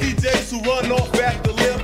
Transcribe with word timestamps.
DJs 0.00 0.50
who 0.50 0.58
run 0.62 0.90
off 0.92 1.14
at 1.20 1.44
the 1.44 1.52
lip. 1.52 1.80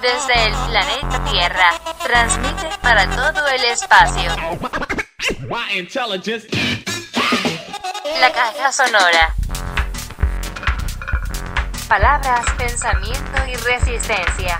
Desde 0.00 0.46
el 0.46 0.54
planeta 0.68 1.24
Tierra, 1.30 1.70
transmite 2.02 2.70
para 2.80 3.06
todo 3.10 3.46
el 3.48 3.64
espacio. 3.64 4.30
La 8.20 8.32
caja 8.32 8.72
sonora. 8.72 9.34
Palabras, 11.88 12.46
pensamiento 12.56 13.46
y 13.46 13.56
resistencia. 13.56 14.58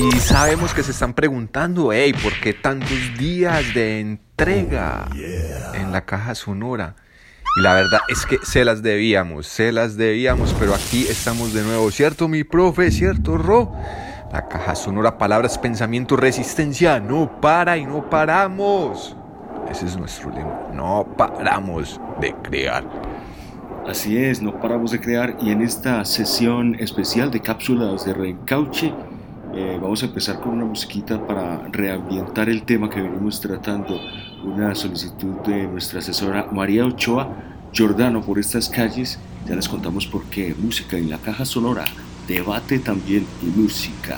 Sí, 0.00 0.18
sabemos 0.18 0.72
que 0.72 0.82
se 0.82 0.92
están 0.92 1.12
preguntando, 1.12 1.92
hey, 1.92 2.14
¿por 2.22 2.32
qué 2.40 2.54
tantos 2.54 3.18
días 3.18 3.74
de 3.74 4.00
entrega 4.00 5.06
en 5.74 5.92
la 5.92 6.06
caja 6.06 6.34
sonora? 6.34 6.96
Y 7.58 7.60
la 7.60 7.74
verdad 7.74 8.00
es 8.08 8.24
que 8.24 8.38
se 8.42 8.64
las 8.64 8.82
debíamos, 8.82 9.46
se 9.46 9.72
las 9.72 9.98
debíamos, 9.98 10.56
pero 10.58 10.74
aquí 10.74 11.02
estamos 11.02 11.52
de 11.52 11.64
nuevo, 11.64 11.90
¿cierto, 11.90 12.28
mi 12.28 12.44
profe? 12.44 12.90
¿Cierto, 12.90 13.36
Ro? 13.36 13.74
La 14.32 14.48
caja 14.48 14.74
sonora, 14.74 15.18
palabras, 15.18 15.58
pensamiento, 15.58 16.16
resistencia, 16.16 16.98
no 16.98 17.38
para 17.38 17.76
y 17.76 17.84
no 17.84 18.08
paramos. 18.08 19.14
Ese 19.70 19.84
es 19.84 19.98
nuestro 19.98 20.30
lema, 20.30 20.70
no 20.72 21.14
paramos 21.14 22.00
de 22.22 22.34
crear. 22.42 22.88
Así 23.86 24.16
es, 24.16 24.40
no 24.40 24.58
paramos 24.60 24.92
de 24.92 25.00
crear 25.00 25.36
y 25.42 25.50
en 25.50 25.60
esta 25.60 26.02
sesión 26.06 26.74
especial 26.76 27.30
de 27.30 27.40
cápsulas 27.40 28.06
de 28.06 28.14
reencauche 28.14 28.94
eh, 29.52 29.78
vamos 29.80 30.02
a 30.02 30.06
empezar 30.06 30.40
con 30.40 30.52
una 30.52 30.64
musiquita 30.64 31.26
para 31.26 31.66
reambientar 31.72 32.48
el 32.48 32.62
tema 32.62 32.88
que 32.88 33.00
venimos 33.00 33.40
tratando, 33.40 34.00
una 34.44 34.74
solicitud 34.74 35.40
de 35.46 35.66
nuestra 35.66 35.98
asesora 35.98 36.46
María 36.52 36.86
Ochoa 36.86 37.28
Giordano 37.72 38.22
por 38.22 38.38
estas 38.38 38.68
calles, 38.68 39.18
ya 39.46 39.56
les 39.56 39.68
contamos 39.68 40.06
por 40.06 40.24
qué, 40.24 40.54
música 40.56 40.96
en 40.96 41.10
la 41.10 41.18
caja 41.18 41.44
sonora, 41.44 41.84
debate 42.28 42.78
también 42.78 43.26
y 43.42 43.46
música. 43.46 44.16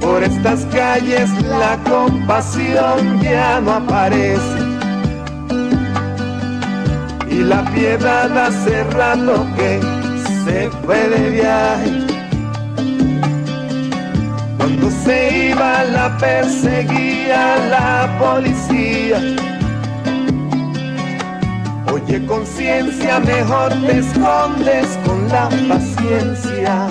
Por 0.00 0.22
estas 0.22 0.66
calles 0.66 1.30
la 1.44 1.78
compasión 1.84 3.20
ya 3.22 3.60
no 3.60 3.72
aparece 3.72 4.63
y 7.34 7.42
la 7.42 7.64
piedad 7.72 8.30
hace 8.38 8.84
rato 8.84 9.46
que 9.56 9.80
se 10.44 10.70
fue 10.84 11.08
de 11.08 11.30
viaje. 11.30 11.92
Cuando 14.56 14.90
se 15.04 15.48
iba 15.50 15.84
la 15.84 16.16
perseguía 16.18 17.56
la 17.70 18.16
policía. 18.18 19.18
Oye 21.92 22.24
conciencia, 22.26 23.20
mejor 23.20 23.72
te 23.86 23.98
escondes 23.98 24.86
con 25.04 25.28
la 25.28 25.48
paciencia. 25.68 26.86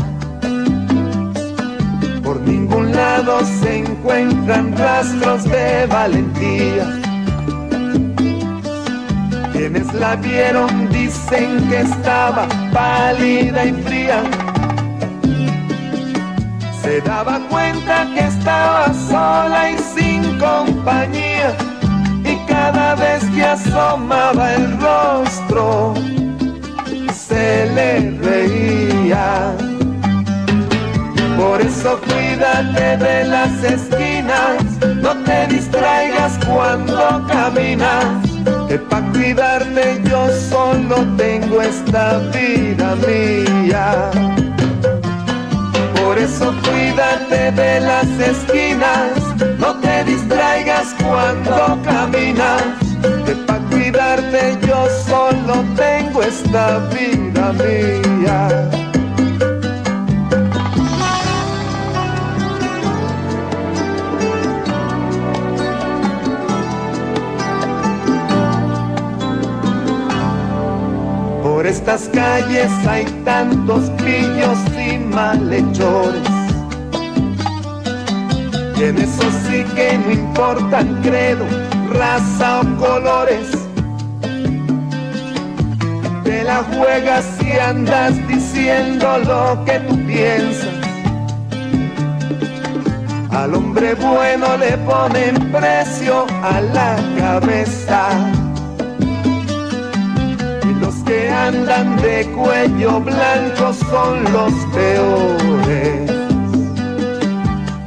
Por 2.23 2.41
ningún 2.41 2.91
lado 2.91 3.39
se 3.61 3.77
encuentran 3.77 4.75
rastros 4.77 5.43
de 5.45 5.85
valentía 5.87 7.02
quienes 9.73 9.93
la 9.93 10.15
vieron 10.15 10.89
dicen 10.89 11.67
que 11.69 11.81
estaba 11.81 12.47
pálida 12.71 13.65
y 13.65 13.73
fría. 13.83 14.23
Se 16.81 17.01
daba 17.01 17.39
cuenta 17.49 18.07
que 18.13 18.19
estaba 18.19 18.93
sola 18.93 19.71
y 19.71 19.77
sin 19.77 20.37
compañía. 20.37 21.55
Y 22.23 22.35
cada 22.47 22.95
vez 22.95 23.23
que 23.35 23.43
asomaba 23.43 24.53
el 24.53 24.79
rostro, 24.79 25.93
se 27.11 27.65
le 27.73 28.11
reía. 28.21 29.55
Por 31.37 31.61
eso 31.61 31.99
cuídate 32.01 32.97
de 32.97 33.25
las 33.25 33.63
esquinas, 33.63 34.63
no 35.01 35.15
te 35.23 35.47
distraigas 35.47 36.37
cuando 36.45 37.25
caminas 37.27 38.32
que 38.73 38.79
para 38.79 39.05
cuidarte 39.11 40.01
yo 40.09 40.27
solo 40.49 41.05
tengo 41.15 41.61
esta 41.61 42.17
vida 42.33 42.95
mía. 43.07 44.09
Por 46.01 46.17
eso 46.17 46.51
cuídate 46.63 47.51
de 47.51 47.79
las 47.81 48.07
esquinas, 48.31 49.11
no 49.59 49.75
te 49.75 50.03
distraigas 50.05 50.87
cuando 51.03 51.79
caminas. 51.83 52.63
Que 53.27 53.35
para 53.45 53.63
cuidarte 53.69 54.57
yo 54.67 54.87
solo 55.05 55.63
tengo 55.75 56.23
esta 56.23 56.79
vida 56.89 57.53
mía. 57.53 58.12
Estas 71.73 72.07
calles 72.13 72.71
hay 72.87 73.03
tantos 73.25 73.89
pillos 74.03 74.59
y 74.77 74.99
malhechores. 74.99 76.29
Y 78.77 78.83
en 78.83 78.97
eso 78.99 79.23
sí 79.43 79.63
que 79.75 79.97
no 79.97 80.11
importan 80.11 81.01
credo, 81.01 81.45
raza 81.89 82.61
o 82.61 82.77
colores. 82.77 83.47
Te 86.23 86.43
la 86.43 86.63
juegas 86.75 87.25
y 87.41 87.57
andas 87.57 88.13
diciendo 88.27 89.17
lo 89.29 89.65
que 89.65 89.79
tú 89.79 89.95
piensas. 90.05 90.77
Al 93.31 93.55
hombre 93.55 93.95
bueno 93.95 94.57
le 94.57 94.77
ponen 94.77 95.33
precio 95.51 96.27
a 96.43 96.61
la 96.61 96.95
cabeza 97.17 98.42
andan 101.47 101.97
de 101.97 102.25
cuello 102.37 103.01
blanco 103.01 103.73
son 103.73 104.23
los 104.31 104.53
peores. 104.73 106.11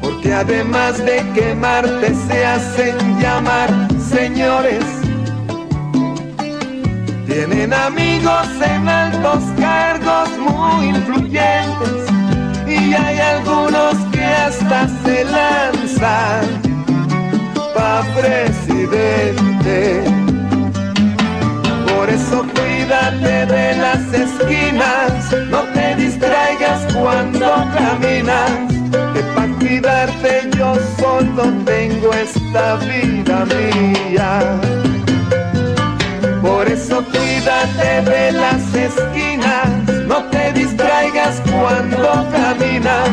Porque 0.00 0.32
además 0.32 0.98
de 0.98 1.24
quemarte 1.34 2.14
se 2.28 2.44
hacen 2.44 2.96
llamar 3.20 3.70
señores. 3.98 4.84
Tienen 7.26 7.72
amigos 7.72 8.48
en 8.72 8.88
altos 8.88 9.42
cargos 9.58 10.28
muy 10.38 10.88
influyentes 10.88 12.02
y 12.66 12.94
hay 12.94 13.18
algunos 13.18 13.94
que 14.12 14.24
hasta 14.24 14.88
se 15.04 15.24
lanzan 15.24 16.44
pa' 17.74 18.04
presidente. 18.18 20.25
Por 22.06 22.14
eso 22.14 22.46
cuídate 22.54 23.46
de 23.46 23.76
las 23.78 23.98
esquinas, 24.14 25.32
no 25.50 25.62
te 25.74 25.96
distraigas 25.96 26.94
cuando 26.94 27.50
caminas, 27.76 28.48
que 29.12 29.22
para 29.34 29.52
cuidarte 29.58 30.48
yo 30.56 30.76
solo 31.00 31.52
tengo 31.64 32.12
esta 32.12 32.76
vida 32.76 33.44
mía. 33.46 34.60
Por 36.42 36.68
eso 36.68 37.04
cuídate 37.06 38.08
de 38.08 38.30
las 38.30 38.72
esquinas, 38.72 39.66
no 40.06 40.22
te 40.26 40.52
distraigas 40.52 41.42
cuando 41.50 42.24
caminas, 42.30 43.08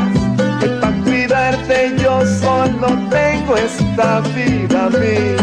que 0.59 0.67
para 0.67 0.95
cuidarte 1.03 1.95
yo 1.97 2.23
solo 2.27 2.89
tengo 3.09 3.57
esta 3.57 4.19
vida 4.35 4.89
mía. 4.91 5.42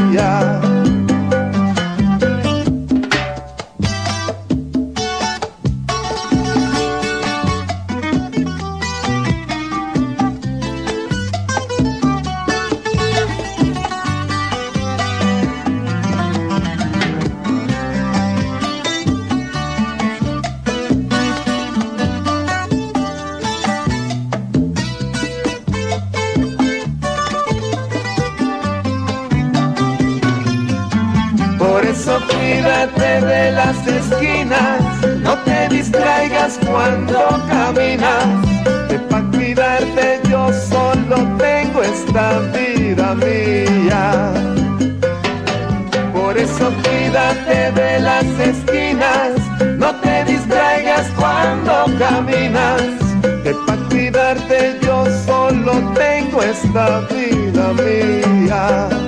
Las 33.53 33.87
esquinas, 33.87 34.81
no 35.23 35.37
te 35.39 35.69
distraigas 35.69 36.59
cuando 36.67 37.19
caminas, 37.49 38.27
que 38.89 38.99
para 38.99 39.25
cuidarte 39.31 40.21
yo 40.29 40.51
solo 40.53 41.17
tengo 41.39 41.83
esta 41.83 42.39
vida 42.55 43.15
mía. 43.15 44.33
Por 46.13 46.39
eso 46.39 46.73
cuídate 46.83 47.73
de 47.73 48.01
las 48.01 48.25
esquinas, 48.25 49.31
no 49.77 49.95
te 49.97 50.25
distraigas 50.25 51.07
cuando 51.17 51.85
caminas, 51.99 52.83
que 53.43 53.55
para 53.67 53.83
cuidarte 53.89 54.79
yo 54.83 55.05
solo 55.27 55.73
tengo 55.95 56.43
esta 56.43 57.01
vida 57.09 57.73
mía. 57.73 59.00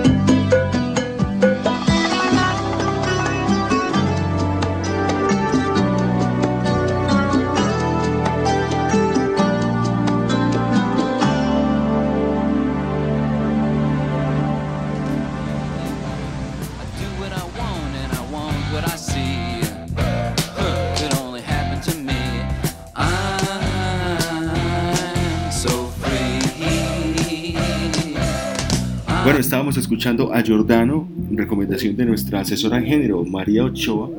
Estábamos 29.72 29.90
escuchando 29.90 30.34
a 30.34 30.42
Giordano, 30.42 31.08
recomendación 31.30 31.96
de 31.96 32.04
nuestra 32.04 32.40
asesora 32.40 32.76
en 32.76 32.84
género, 32.84 33.24
María 33.24 33.64
Ochoa. 33.64 34.10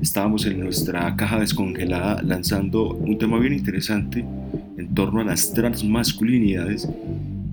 Estábamos 0.00 0.46
en 0.46 0.60
nuestra 0.60 1.14
caja 1.14 1.40
descongelada 1.40 2.22
lanzando 2.22 2.94
un 2.94 3.18
tema 3.18 3.38
bien 3.38 3.52
interesante 3.52 4.24
en 4.78 4.94
torno 4.94 5.20
a 5.20 5.24
las 5.24 5.52
transmasculinidades 5.52 6.88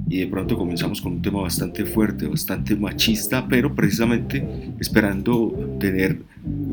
y 0.07 0.19
de 0.19 0.27
pronto 0.27 0.57
comenzamos 0.57 1.01
con 1.01 1.13
un 1.13 1.21
tema 1.21 1.41
bastante 1.41 1.83
fuerte, 1.83 2.25
bastante 2.25 2.73
machista, 2.73 3.45
pero 3.49 3.75
precisamente 3.75 4.47
esperando 4.79 5.77
tener 5.77 6.21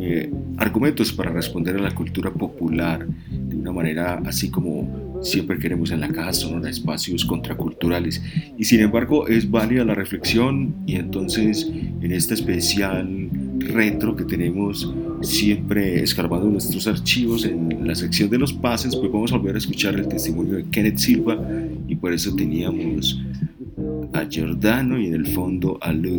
eh, 0.00 0.32
argumentos 0.58 1.12
para 1.12 1.32
responder 1.32 1.74
a 1.74 1.80
la 1.80 1.90
cultura 1.90 2.30
popular 2.30 3.04
de 3.04 3.56
una 3.56 3.72
manera 3.72 4.22
así 4.24 4.48
como 4.48 5.07
siempre 5.22 5.58
queremos 5.58 5.90
en 5.90 6.00
la 6.00 6.08
caja 6.08 6.32
sonora 6.32 6.70
espacios 6.70 7.24
contraculturales. 7.24 8.22
Y 8.56 8.64
sin 8.64 8.80
embargo 8.80 9.28
es 9.28 9.50
válida 9.50 9.84
la 9.84 9.94
reflexión 9.94 10.74
y 10.86 10.96
entonces 10.96 11.68
en 12.00 12.12
este 12.12 12.34
especial 12.34 13.28
retro 13.58 14.14
que 14.16 14.24
tenemos 14.24 14.92
siempre 15.22 16.02
escarbando 16.02 16.48
nuestros 16.48 16.86
archivos 16.86 17.44
en 17.44 17.86
la 17.86 17.94
sección 17.94 18.30
de 18.30 18.38
los 18.38 18.52
pases, 18.52 18.94
pues 18.94 19.10
vamos 19.10 19.32
a 19.32 19.36
volver 19.36 19.56
a 19.56 19.58
escuchar 19.58 19.94
el 19.94 20.08
testimonio 20.08 20.56
de 20.56 20.64
Kenneth 20.66 20.98
Silva 20.98 21.38
y 21.86 21.96
por 21.96 22.12
eso 22.12 22.34
teníamos 22.34 23.20
a 24.12 24.24
Giordano 24.24 24.98
y 24.98 25.06
en 25.06 25.14
el 25.14 25.26
fondo 25.26 25.78
a 25.80 25.92
Lou 25.92 26.18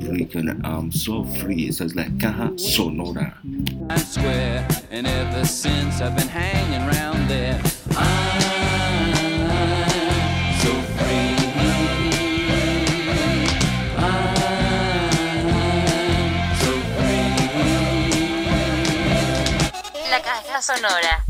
I'm 0.63 0.91
So 0.91 1.23
Free. 1.25 1.67
Esa 1.67 1.85
es 1.85 1.95
la 1.95 2.07
caja 2.17 2.51
sonora. 2.55 3.39
Times 3.43 4.13
Square, 4.13 4.67
and 4.91 5.07
ever 5.07 5.45
since 5.45 6.01
I've 6.01 6.15
been 6.15 6.27
hanging 6.27 6.81
around 6.87 7.27
there. 7.27 7.59
Caja 20.59 20.61
sonora. 20.61 21.25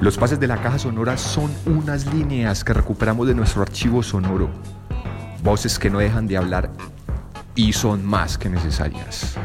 Los 0.00 0.18
pases 0.18 0.38
de 0.38 0.46
la 0.46 0.60
caja 0.60 0.78
sonora 0.78 1.16
son 1.16 1.50
unas 1.66 2.12
líneas 2.12 2.64
que 2.64 2.72
recuperamos 2.72 3.26
de 3.26 3.34
nuestro 3.34 3.62
archivo 3.62 4.02
sonoro. 4.02 4.50
Voces 5.42 5.78
que 5.78 5.88
no 5.88 5.98
dejan 5.98 6.26
de 6.26 6.36
hablar 6.36 6.70
y 7.54 7.72
son 7.72 8.04
más 8.04 8.36
que 8.36 8.48
necesarias. 8.48 9.36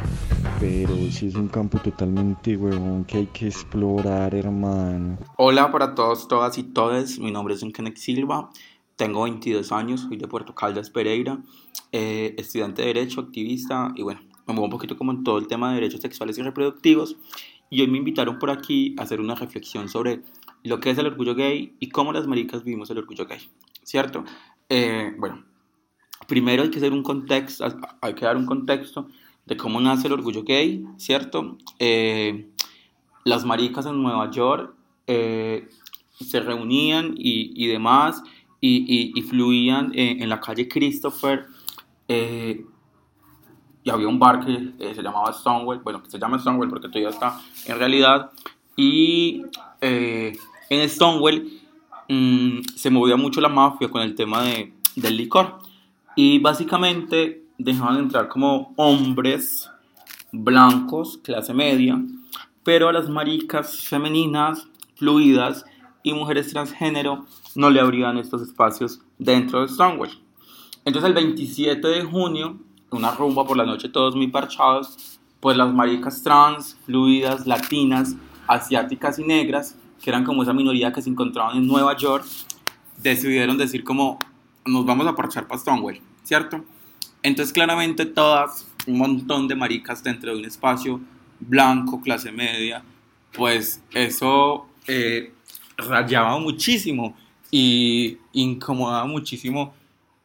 Pero 0.60 0.96
si 1.12 1.28
es 1.28 1.36
un 1.36 1.48
campo 1.48 1.80
totalmente 1.80 2.58
huevón 2.58 3.06
que 3.06 3.18
hay 3.18 3.28
que 3.28 3.48
explorar, 3.48 4.34
hermano. 4.34 5.18
Hola 5.38 5.72
para 5.72 5.96
todos, 5.96 6.28
todas 6.28 6.58
y 6.58 6.64
todes. 6.64 7.20
Mi 7.20 7.32
nombre 7.32 7.54
es 7.54 7.64
Kenneth 7.74 7.98
Silva. 7.98 8.50
Tengo 8.96 9.24
22 9.24 9.72
años, 9.72 10.02
soy 10.02 10.18
de 10.18 10.28
Puerto 10.28 10.56
Caldas, 10.56 10.90
Pereira. 10.90 11.38
eh, 11.92 12.34
estudiante 12.38 12.82
de 12.82 12.88
Derecho, 12.88 13.22
activista 13.22 13.94
y 13.96 14.02
bueno, 14.02 14.22
me 14.48 14.54
muevo 14.54 14.66
un 14.66 14.72
poquito 14.72 14.98
como 14.98 15.12
en 15.12 15.24
todo 15.24 15.38
el 15.38 15.48
tema 15.48 15.70
de 15.70 15.76
derechos 15.76 16.02
sexuales 16.02 16.38
y 16.38 16.42
reproductivos. 16.42 17.16
Y 17.70 17.82
hoy 17.82 17.88
me 17.88 17.98
invitaron 17.98 18.40
por 18.40 18.50
aquí 18.50 18.96
a 18.98 19.04
hacer 19.04 19.20
una 19.20 19.36
reflexión 19.36 19.90
sobre 19.90 20.22
lo 20.64 20.80
que 20.80 20.90
es 20.92 20.98
el 20.98 21.06
orgullo 21.08 21.36
gay 21.36 21.76
y 21.80 21.90
cómo 21.90 22.14
las 22.14 22.26
maricas 22.28 22.64
vivimos 22.64 22.90
el 22.90 22.98
orgullo 23.00 23.26
gay, 23.26 23.40
¿cierto? 23.84 24.24
Eh, 24.70 25.14
bueno, 25.18 25.44
primero 26.28 26.64
hay 26.64 26.70
que 26.70 26.78
hacer 26.78 26.94
un 26.94 27.04
contexto, 27.04 27.66
hay 28.02 28.14
que 28.16 28.26
dar 28.26 28.38
un 28.38 28.46
contexto 28.46 29.08
de 29.46 29.58
cómo 29.58 29.80
nace 29.82 30.08
el 30.08 30.14
orgullo 30.14 30.44
gay, 30.44 30.86
¿cierto? 30.98 31.58
Eh, 31.80 32.50
las 33.26 33.44
maricas 33.46 33.86
en 33.86 34.02
Nueva 34.02 34.32
York 34.32 34.74
eh, 35.08 35.68
se 36.20 36.40
reunían 36.40 37.14
y, 37.18 37.52
y 37.56 37.68
demás 37.68 38.24
y, 38.60 38.78
y- 38.88 39.12
y 39.14 39.22
fluían 39.24 39.92
en, 39.94 40.22
en 40.24 40.30
la 40.30 40.40
calle 40.40 40.68
Christopher 40.68 41.46
eh, 42.08 42.66
y 43.88 43.90
había 43.90 44.10
un 44.10 44.20
bar 44.20 44.46
que 44.46 44.74
eh, 44.80 44.94
se 44.94 45.02
llamaba 45.02 45.32
Stonewall, 45.32 45.80
bueno, 45.80 46.04
que 46.04 46.10
se 46.10 46.20
llama 46.20 46.38
Stonewall 46.38 46.68
porque 46.68 46.90
todavía 46.90 47.08
está 47.08 47.40
en 47.66 47.80
realidad 47.80 48.32
y 48.76 49.46
eh, 49.80 50.38
en 50.70 50.90
Stonewall 50.90 51.50
mm, 52.10 52.64
se 52.76 52.90
movía 52.90 53.16
mucho 53.16 53.40
la 53.40 53.48
mafia 53.48 53.88
con 53.88 54.02
el 54.02 54.14
tema 54.14 54.44
de, 54.44 54.74
del 54.98 55.16
licor 55.16 55.60
y 56.18 56.40
básicamente 56.40 57.46
dejaban 57.58 58.00
entrar 58.00 58.28
como 58.28 58.74
hombres 58.76 59.70
blancos, 60.34 61.20
clase 61.24 61.54
media, 61.54 61.98
pero 62.64 62.90
a 62.90 62.94
las 62.94 63.08
maricas 63.08 63.88
femeninas, 63.88 64.68
fluidas 64.96 65.64
y 66.04 66.12
mujeres 66.12 66.52
transgénero 66.52 67.26
no 67.56 67.70
le 67.70 67.80
abrían 67.80 68.18
estos 68.18 68.42
espacios 68.42 69.00
dentro 69.18 69.62
de 69.62 69.70
Stonewall. 69.70 70.10
Entonces 70.84 71.08
el 71.08 71.16
27 71.16 71.88
de 71.88 72.04
junio, 72.04 72.67
una 72.92 73.12
rumba 73.12 73.46
por 73.46 73.58
la 73.58 73.66
noche, 73.66 73.90
todos 73.90 74.16
muy 74.16 74.28
parchados, 74.28 75.20
pues 75.40 75.58
las 75.58 75.74
maricas 75.74 76.24
trans, 76.24 76.78
fluidas, 76.86 77.46
latinas, 77.46 78.16
asiáticas 78.48 79.20
y 79.20 79.24
negras, 79.24 79.76
que 80.02 80.10
eran 80.10 80.24
como 80.24 80.44
esa 80.44 80.54
minoría 80.54 80.92
que 80.92 81.02
se 81.02 81.10
encontraban 81.10 81.58
en 81.58 81.68
Nueva 81.68 81.96
York, 81.96 82.26
decidieron 82.98 83.58
decir 83.58 83.84
como, 83.84 84.20
nos 84.66 84.86
vamos 84.86 85.08
a 85.08 85.16
parchar 85.16 85.48
para 85.48 85.60
Stonewall, 85.60 86.02
¿cierto? 86.24 86.64
Entonces 87.24 87.54
claramente 87.54 88.06
todas, 88.06 88.68
un 88.86 88.98
montón 88.98 89.48
de 89.48 89.56
maricas 89.56 90.04
dentro 90.04 90.32
de 90.32 90.40
un 90.40 90.46
espacio 90.46 91.02
blanco, 91.40 92.02
clase 92.02 92.32
media, 92.32 92.84
pues 93.34 93.82
eso 93.92 94.68
eh, 94.88 95.34
rayaba 95.78 96.40
muchísimo 96.40 97.16
y 97.52 98.18
incomodaba 98.34 99.06
muchísimo 99.06 99.74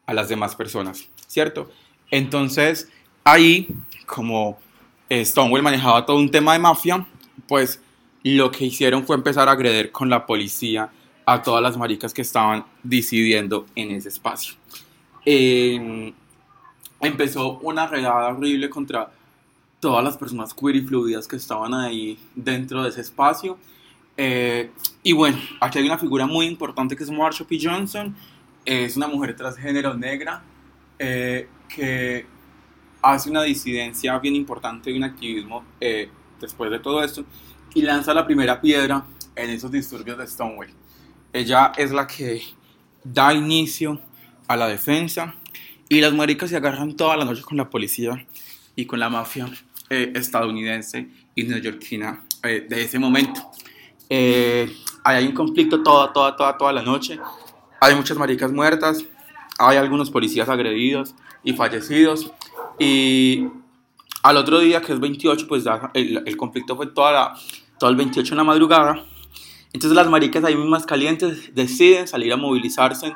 a 0.07 0.15
las 0.15 0.29
demás 0.29 0.55
personas, 0.55 1.09
¿cierto? 1.27 1.71
Entonces 2.13 2.91
ahí, 3.25 3.69
como 4.07 4.59
eh, 5.09 5.25
Stonewall 5.25 5.63
manejaba 5.63 6.07
todo 6.07 6.19
un 6.19 6.31
tema 6.31 6.53
de 6.53 6.59
mafia, 6.59 7.07
pues 7.49 7.81
lo 8.23 8.53
que 8.53 8.67
hicieron 8.67 9.05
fue 9.05 9.17
empezar 9.17 9.49
a 9.49 9.53
agredir 9.53 9.91
con 9.91 10.09
la 10.09 10.27
policía 10.27 10.91
a 11.25 11.43
todas 11.43 11.63
las 11.63 11.77
maricas 11.77 12.13
que 12.13 12.23
estaban 12.23 12.65
decidiendo 12.83 13.67
en 13.75 13.93
ese 13.93 14.11
espacio. 14.11 14.55
Eh, 15.25 16.13
empezó 17.01 17.59
una 17.61 17.87
redada 17.87 18.29
horrible 18.29 18.69
contra 18.69 19.11
todas 19.81 20.05
las 20.05 20.17
personas 20.17 20.53
queer 20.53 20.77
y 20.77 20.83
fluidas 20.83 21.27
que 21.27 21.37
estaban 21.37 21.73
ahí 21.73 22.19
dentro 22.35 22.83
de 22.83 22.91
ese 22.91 23.01
espacio. 23.01 23.57
Eh, 24.19 24.71
y 25.03 25.13
bueno, 25.13 25.39
aquí 25.61 25.79
hay 25.79 25.87
una 25.87 25.97
figura 25.97 26.27
muy 26.27 26.45
importante 26.45 26.95
que 26.95 27.05
es 27.05 27.11
Marsha 27.11 27.45
P. 27.45 27.59
Johnson. 27.61 28.15
Es 28.67 28.99
una 28.99 29.09
mujer 29.09 29.35
transgénero 29.35 29.95
negra 29.95 30.43
eh, 31.03 31.49
que 31.69 32.27
hace 33.03 33.29
una 33.29 33.43
disidencia 33.43 34.17
bien 34.21 34.37
importante 34.37 34.91
y 34.91 34.97
un 34.97 35.03
activismo 35.03 35.65
eh, 35.81 36.09
después 36.41 36.71
de 36.71 36.79
todo 36.79 37.03
esto 37.03 37.25
y 37.75 37.83
lanza 37.83 38.15
la 38.15 38.25
primera 38.25 38.61
piedra 38.61 39.05
en 39.35 39.51
esos 39.51 39.73
disturbios 39.73 40.17
de 40.17 40.27
Stonewall. 40.27 40.69
Ella 41.33 41.73
es 41.77 41.91
la 41.91 42.07
que 42.07 42.43
da 43.03 43.35
inicio 43.35 44.01
a 44.47 44.57
la 44.57 44.69
defensa 44.69 45.35
y 45.89 46.01
las 46.01 46.13
maricas 46.13 46.51
se 46.51 46.57
agarran 46.57 46.97
toda 46.97 47.17
la 47.17 47.25
noche 47.25 47.43
con 47.43 47.57
la 47.57 47.69
policía 47.69 48.25
y 48.77 48.87
con 48.87 49.01
la 49.01 49.11
mafia 49.11 49.51
eh, 49.91 50.13
estadounidense 50.15 51.09
y 51.35 51.43
neoyorquina 51.45 52.25
eh, 52.45 52.67
de 52.69 52.83
ese 52.83 52.99
momento. 52.99 53.51
Eh, 54.09 54.73
hay 55.03 55.27
un 55.27 55.33
conflicto 55.33 55.83
toda, 55.83 56.13
toda, 56.13 56.37
toda, 56.37 56.57
toda 56.57 56.73
la 56.73 56.83
noche. 56.83 57.19
Hay 57.81 57.95
muchas 57.95 58.17
maricas 58.17 58.53
muertas, 58.53 59.05
hay 59.69 59.77
algunos 59.77 60.11
policías 60.11 60.49
agredidos 60.49 61.15
y 61.43 61.53
fallecidos 61.53 62.33
y 62.79 63.47
al 64.23 64.37
otro 64.37 64.61
día, 64.61 64.81
que 64.81 64.93
es 64.93 65.01
28, 65.01 65.47
pues 65.49 65.65
ya 65.65 65.91
el, 65.95 66.23
el 66.25 66.37
conflicto 66.37 66.77
fue 66.77 66.87
toda 66.87 67.13
la, 67.13 67.35
todo 67.79 67.91
el 67.91 67.97
28 67.97 68.35
en 68.35 68.39
la 68.39 68.45
madrugada. 68.45 69.05
Entonces 69.73 69.97
las 69.97 70.09
maricas 70.09 70.45
ahí 70.45 70.55
mismas 70.55 70.87
calientes 70.87 71.55
deciden 71.55 72.07
salir 72.07 72.33
a 72.33 72.37
movilizarse 72.37 73.15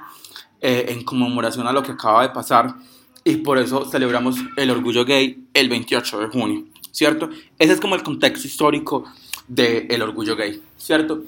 eh, 0.61 0.87
en 0.89 1.05
conmemoración 1.05 1.67
a 1.67 1.73
lo 1.73 1.83
que 1.83 1.93
acaba 1.93 2.23
de 2.23 2.31
pasar 2.31 2.75
y 3.23 3.37
por 3.37 3.59
eso 3.59 3.85
celebramos 3.85 4.37
el 4.57 4.71
orgullo 4.71 5.05
gay 5.05 5.47
el 5.53 5.69
28 5.69 6.19
de 6.21 6.27
junio, 6.29 6.65
¿cierto? 6.91 7.29
Ese 7.59 7.75
es 7.75 7.81
como 7.81 7.95
el 7.95 8.03
contexto 8.03 8.47
histórico 8.47 9.05
del 9.47 10.01
orgullo 10.01 10.35
gay, 10.35 10.63
¿cierto? 10.79 11.25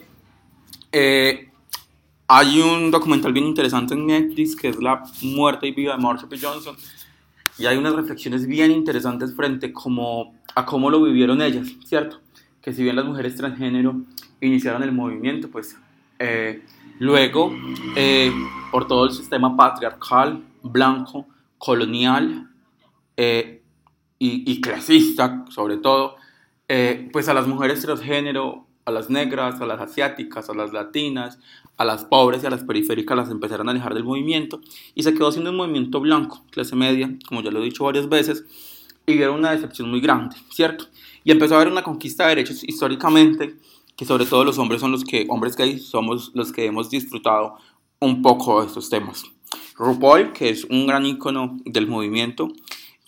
Eh, 0.91 1.48
hay 2.29 2.61
un 2.61 2.91
documental 2.91 3.33
bien 3.33 3.47
interesante 3.47 3.95
en 3.95 4.07
Netflix 4.07 4.55
que 4.55 4.69
es 4.69 4.77
La 4.81 5.03
muerte 5.23 5.67
y 5.67 5.73
vida 5.73 5.97
de 5.97 6.03
Marsha 6.03 6.29
P. 6.29 6.39
Johnson 6.39 6.77
y 7.59 7.67
hay 7.67 7.77
unas 7.77 7.95
reflexiones 7.95 8.47
bien 8.47 8.71
interesantes 8.71 9.35
frente 9.35 9.73
como, 9.73 10.35
a 10.55 10.65
cómo 10.65 10.91
lo 10.91 11.03
vivieron 11.03 11.43
ellas, 11.43 11.67
¿cierto? 11.85 12.21
Que 12.61 12.73
si 12.73 12.85
bien 12.85 12.95
las 12.95 13.07
mujeres 13.07 13.35
transgénero 13.35 13.97
iniciaron 14.41 14.83
el 14.83 14.93
movimiento, 14.93 15.49
pues 15.49 15.77
eh, 16.19 16.63
luego 17.01 17.53
eh, 17.97 18.31
por 18.71 18.87
todo 18.87 19.07
el 19.07 19.13
sistema 19.13 19.57
patriarcal, 19.57 20.45
blanco, 20.63 21.27
colonial 21.57 22.49
eh, 23.17 23.63
y, 24.19 24.53
y 24.53 24.61
clasista 24.61 25.45
sobre 25.49 25.79
todo, 25.79 26.17
eh, 26.69 27.09
pues 27.13 27.29
a 27.29 27.35
las 27.35 27.47
mujeres 27.47 27.81
transgénero, 27.81 28.68
a 28.89 28.91
las 28.91 29.11
negras, 29.11 29.61
a 29.61 29.67
las 29.67 29.81
asiáticas, 29.81 30.49
a 30.49 30.55
las 30.55 30.73
latinas, 30.73 31.39
a 31.77 31.85
las 31.85 32.05
pobres 32.05 32.43
y 32.43 32.47
a 32.47 32.51
las 32.51 32.65
periféricas 32.65 33.17
las 33.17 33.31
empezaron 33.31 33.69
a 33.69 33.73
alejar 33.73 33.93
del 33.93 34.05
movimiento 34.05 34.61
y 34.95 35.03
se 35.03 35.13
quedó 35.13 35.31
siendo 35.31 35.51
un 35.51 35.57
movimiento 35.57 36.01
blanco, 36.01 36.43
clase 36.51 36.75
media, 36.75 37.15
como 37.27 37.43
ya 37.43 37.51
lo 37.51 37.61
he 37.61 37.65
dicho 37.65 37.85
varias 37.85 38.09
veces, 38.09 38.45
y 39.07 39.15
vieron 39.15 39.37
una 39.37 39.51
decepción 39.51 39.91
muy 39.91 40.01
grande, 40.01 40.37
¿cierto? 40.51 40.87
Y 41.23 41.31
empezó 41.31 41.55
a 41.55 41.57
haber 41.59 41.71
una 41.71 41.83
conquista 41.83 42.25
de 42.25 42.31
derechos 42.31 42.65
históricamente, 42.65 43.57
que 43.95 44.07
sobre 44.07 44.25
todo 44.25 44.43
los 44.45 44.59
hombres 44.59 44.81
son 44.81 44.93
los 44.93 45.05
que, 45.05 45.27
hombres 45.29 45.55
gays, 45.55 45.85
somos 45.87 46.31
los 46.35 46.51
que 46.51 46.65
hemos 46.65 46.89
disfrutado 46.89 47.57
un 48.01 48.23
poco 48.23 48.61
de 48.61 48.69
estos 48.69 48.89
temas. 48.89 49.25
RuPaul, 49.77 50.33
que 50.33 50.49
es 50.49 50.65
un 50.65 50.87
gran 50.87 51.05
ícono 51.05 51.59
del 51.67 51.87
movimiento, 51.87 52.49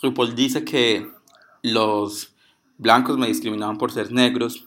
RuPaul 0.03 0.35
dice 0.35 0.63
que 0.63 1.09
los 1.63 2.35
blancos 2.77 3.17
me 3.17 3.29
discriminaban 3.29 3.79
por 3.79 3.93
ser 3.93 4.13
negros, 4.13 4.67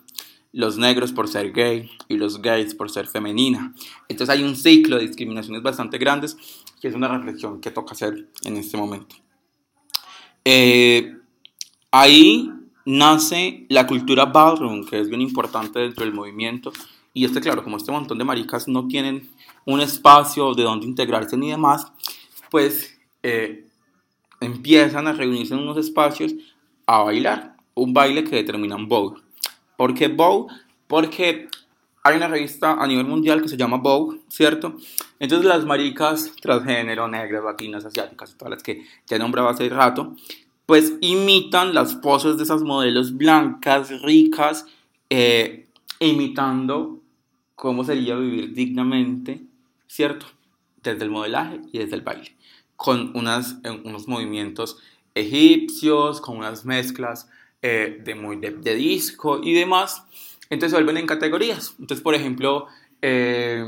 los 0.53 0.77
negros 0.77 1.11
por 1.11 1.27
ser 1.27 1.51
gay 1.51 1.89
y 2.07 2.15
los 2.15 2.41
gays 2.41 2.75
por 2.75 2.89
ser 2.89 3.07
femenina. 3.07 3.73
Entonces 4.07 4.33
hay 4.33 4.43
un 4.43 4.55
ciclo 4.55 4.97
de 4.97 5.07
discriminaciones 5.07 5.61
bastante 5.61 5.97
grandes 5.97 6.37
que 6.79 6.87
es 6.87 6.95
una 6.95 7.07
reflexión 7.07 7.59
que 7.59 7.71
toca 7.71 7.93
hacer 7.93 8.29
en 8.43 8.57
este 8.57 8.77
momento. 8.77 9.15
Eh, 10.45 11.17
ahí 11.91 12.51
nace 12.85 13.65
la 13.69 13.87
cultura 13.87 14.25
ballroom, 14.25 14.85
que 14.85 14.99
es 14.99 15.09
bien 15.09 15.21
importante 15.21 15.79
dentro 15.79 16.03
del 16.05 16.13
movimiento. 16.13 16.71
Y 17.13 17.25
este, 17.25 17.41
claro, 17.41 17.63
como 17.63 17.77
este 17.77 17.91
montón 17.91 18.17
de 18.17 18.25
maricas 18.25 18.67
no 18.67 18.87
tienen 18.87 19.29
un 19.65 19.79
espacio 19.81 20.53
de 20.53 20.63
donde 20.63 20.85
integrarse 20.85 21.37
ni 21.37 21.51
demás, 21.51 21.91
pues 22.51 22.99
eh, 23.23 23.65
empiezan 24.41 25.07
a 25.07 25.13
reunirse 25.13 25.53
en 25.53 25.61
unos 25.61 25.77
espacios 25.77 26.35
a 26.85 26.99
bailar, 27.03 27.55
un 27.75 27.93
baile 27.93 28.23
que 28.23 28.35
determinan 28.35 28.87
Vogue. 28.87 29.22
¿Por 29.77 29.93
qué 29.93 30.07
Vogue? 30.07 30.53
Porque 30.87 31.47
hay 32.03 32.17
una 32.17 32.27
revista 32.27 32.73
a 32.73 32.85
nivel 32.85 33.05
mundial 33.05 33.41
que 33.41 33.47
se 33.47 33.57
llama 33.57 33.77
Vogue, 33.77 34.19
¿cierto? 34.27 34.75
Entonces 35.19 35.47
las 35.47 35.65
maricas 35.65 36.33
transgénero, 36.41 37.07
negras, 37.07 37.43
latinas, 37.43 37.85
asiáticas, 37.85 38.35
todas 38.37 38.51
las 38.51 38.63
que 38.63 38.85
ya 39.07 39.17
nombraba 39.17 39.51
hace 39.51 39.69
rato, 39.69 40.15
pues 40.65 40.93
imitan 41.01 41.73
las 41.73 41.95
poses 41.95 42.37
de 42.37 42.43
esas 42.43 42.61
modelos 42.61 43.15
blancas, 43.15 44.01
ricas, 44.01 44.65
eh, 45.09 45.67
imitando 45.99 46.99
cómo 47.55 47.83
sería 47.83 48.15
vivir 48.15 48.53
dignamente, 48.53 49.41
¿cierto? 49.87 50.25
Desde 50.81 51.03
el 51.05 51.09
modelaje 51.09 51.61
y 51.71 51.79
desde 51.79 51.95
el 51.95 52.01
baile, 52.01 52.35
con 52.75 53.15
unas, 53.15 53.57
eh, 53.63 53.81
unos 53.83 54.07
movimientos 54.07 54.77
egipcios, 55.15 56.19
con 56.19 56.37
unas 56.37 56.65
mezclas 56.65 57.29
eh, 57.65 58.01
de, 58.03 58.13
muy, 58.13 58.35
de, 58.35 58.75
disco 58.75 59.39
y 59.41 59.53
demás. 59.53 60.03
Entonces 60.49 60.73
vuelven 60.73 60.97
en 60.97 61.07
categorías. 61.07 61.73
Entonces, 61.79 62.03
por 62.03 62.13
ejemplo, 62.13 62.67
eh, 63.01 63.65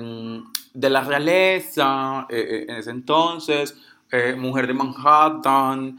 de 0.74 0.90
la 0.90 1.02
realeza, 1.02 2.28
eh, 2.30 2.66
en 2.68 2.76
ese 2.76 2.92
entonces, 2.92 3.74
mujer 4.38 4.68
de 4.68 4.74
Manhattan, 4.74 5.98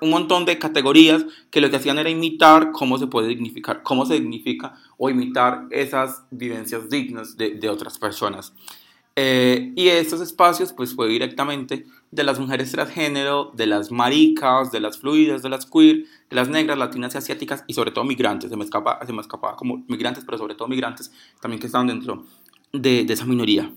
un 0.00 0.10
montón 0.10 0.46
de 0.46 0.58
categorías 0.58 1.26
que 1.50 1.60
lo 1.60 1.68
que 1.68 1.76
hacían 1.76 1.98
era 1.98 2.08
imitar 2.08 2.72
cómo 2.72 2.96
se 2.96 3.06
puede 3.06 3.28
dignificar, 3.28 3.82
cómo 3.82 4.06
se 4.06 4.14
dignifica 4.14 4.74
o 4.96 5.10
imitar 5.10 5.66
esas 5.70 6.24
vivencias 6.30 6.88
dignas 6.88 7.36
de 7.36 7.68
otras 7.68 7.98
personas. 7.98 8.54
Eh, 9.16 9.72
y 9.76 9.88
estos 9.88 10.20
espacios 10.20 10.72
pues 10.72 10.94
fue 10.94 11.08
directamente 11.08 11.86
de 12.10 12.24
las 12.24 12.40
mujeres 12.40 12.72
transgénero, 12.72 13.52
de 13.54 13.66
las 13.66 13.92
maricas, 13.92 14.72
de 14.72 14.80
las 14.80 14.98
fluidas, 14.98 15.42
de 15.42 15.48
las 15.48 15.66
queer, 15.66 16.04
de 16.30 16.36
las 16.36 16.48
negras, 16.48 16.78
latinas 16.78 17.14
y 17.14 17.18
asiáticas 17.18 17.64
y 17.66 17.74
sobre 17.74 17.92
todo 17.92 18.04
migrantes. 18.04 18.50
Se 18.50 18.56
me 18.56 18.64
escapa, 18.64 19.04
se 19.06 19.12
me 19.12 19.20
escapaba 19.20 19.56
como 19.56 19.84
migrantes, 19.88 20.24
pero 20.24 20.38
sobre 20.38 20.54
todo 20.54 20.66
migrantes 20.68 21.12
también 21.40 21.60
que 21.60 21.66
estaban 21.66 21.86
dentro 21.86 22.24
de, 22.72 23.04
de 23.04 23.12
esa 23.12 23.24
minoría. 23.24 23.70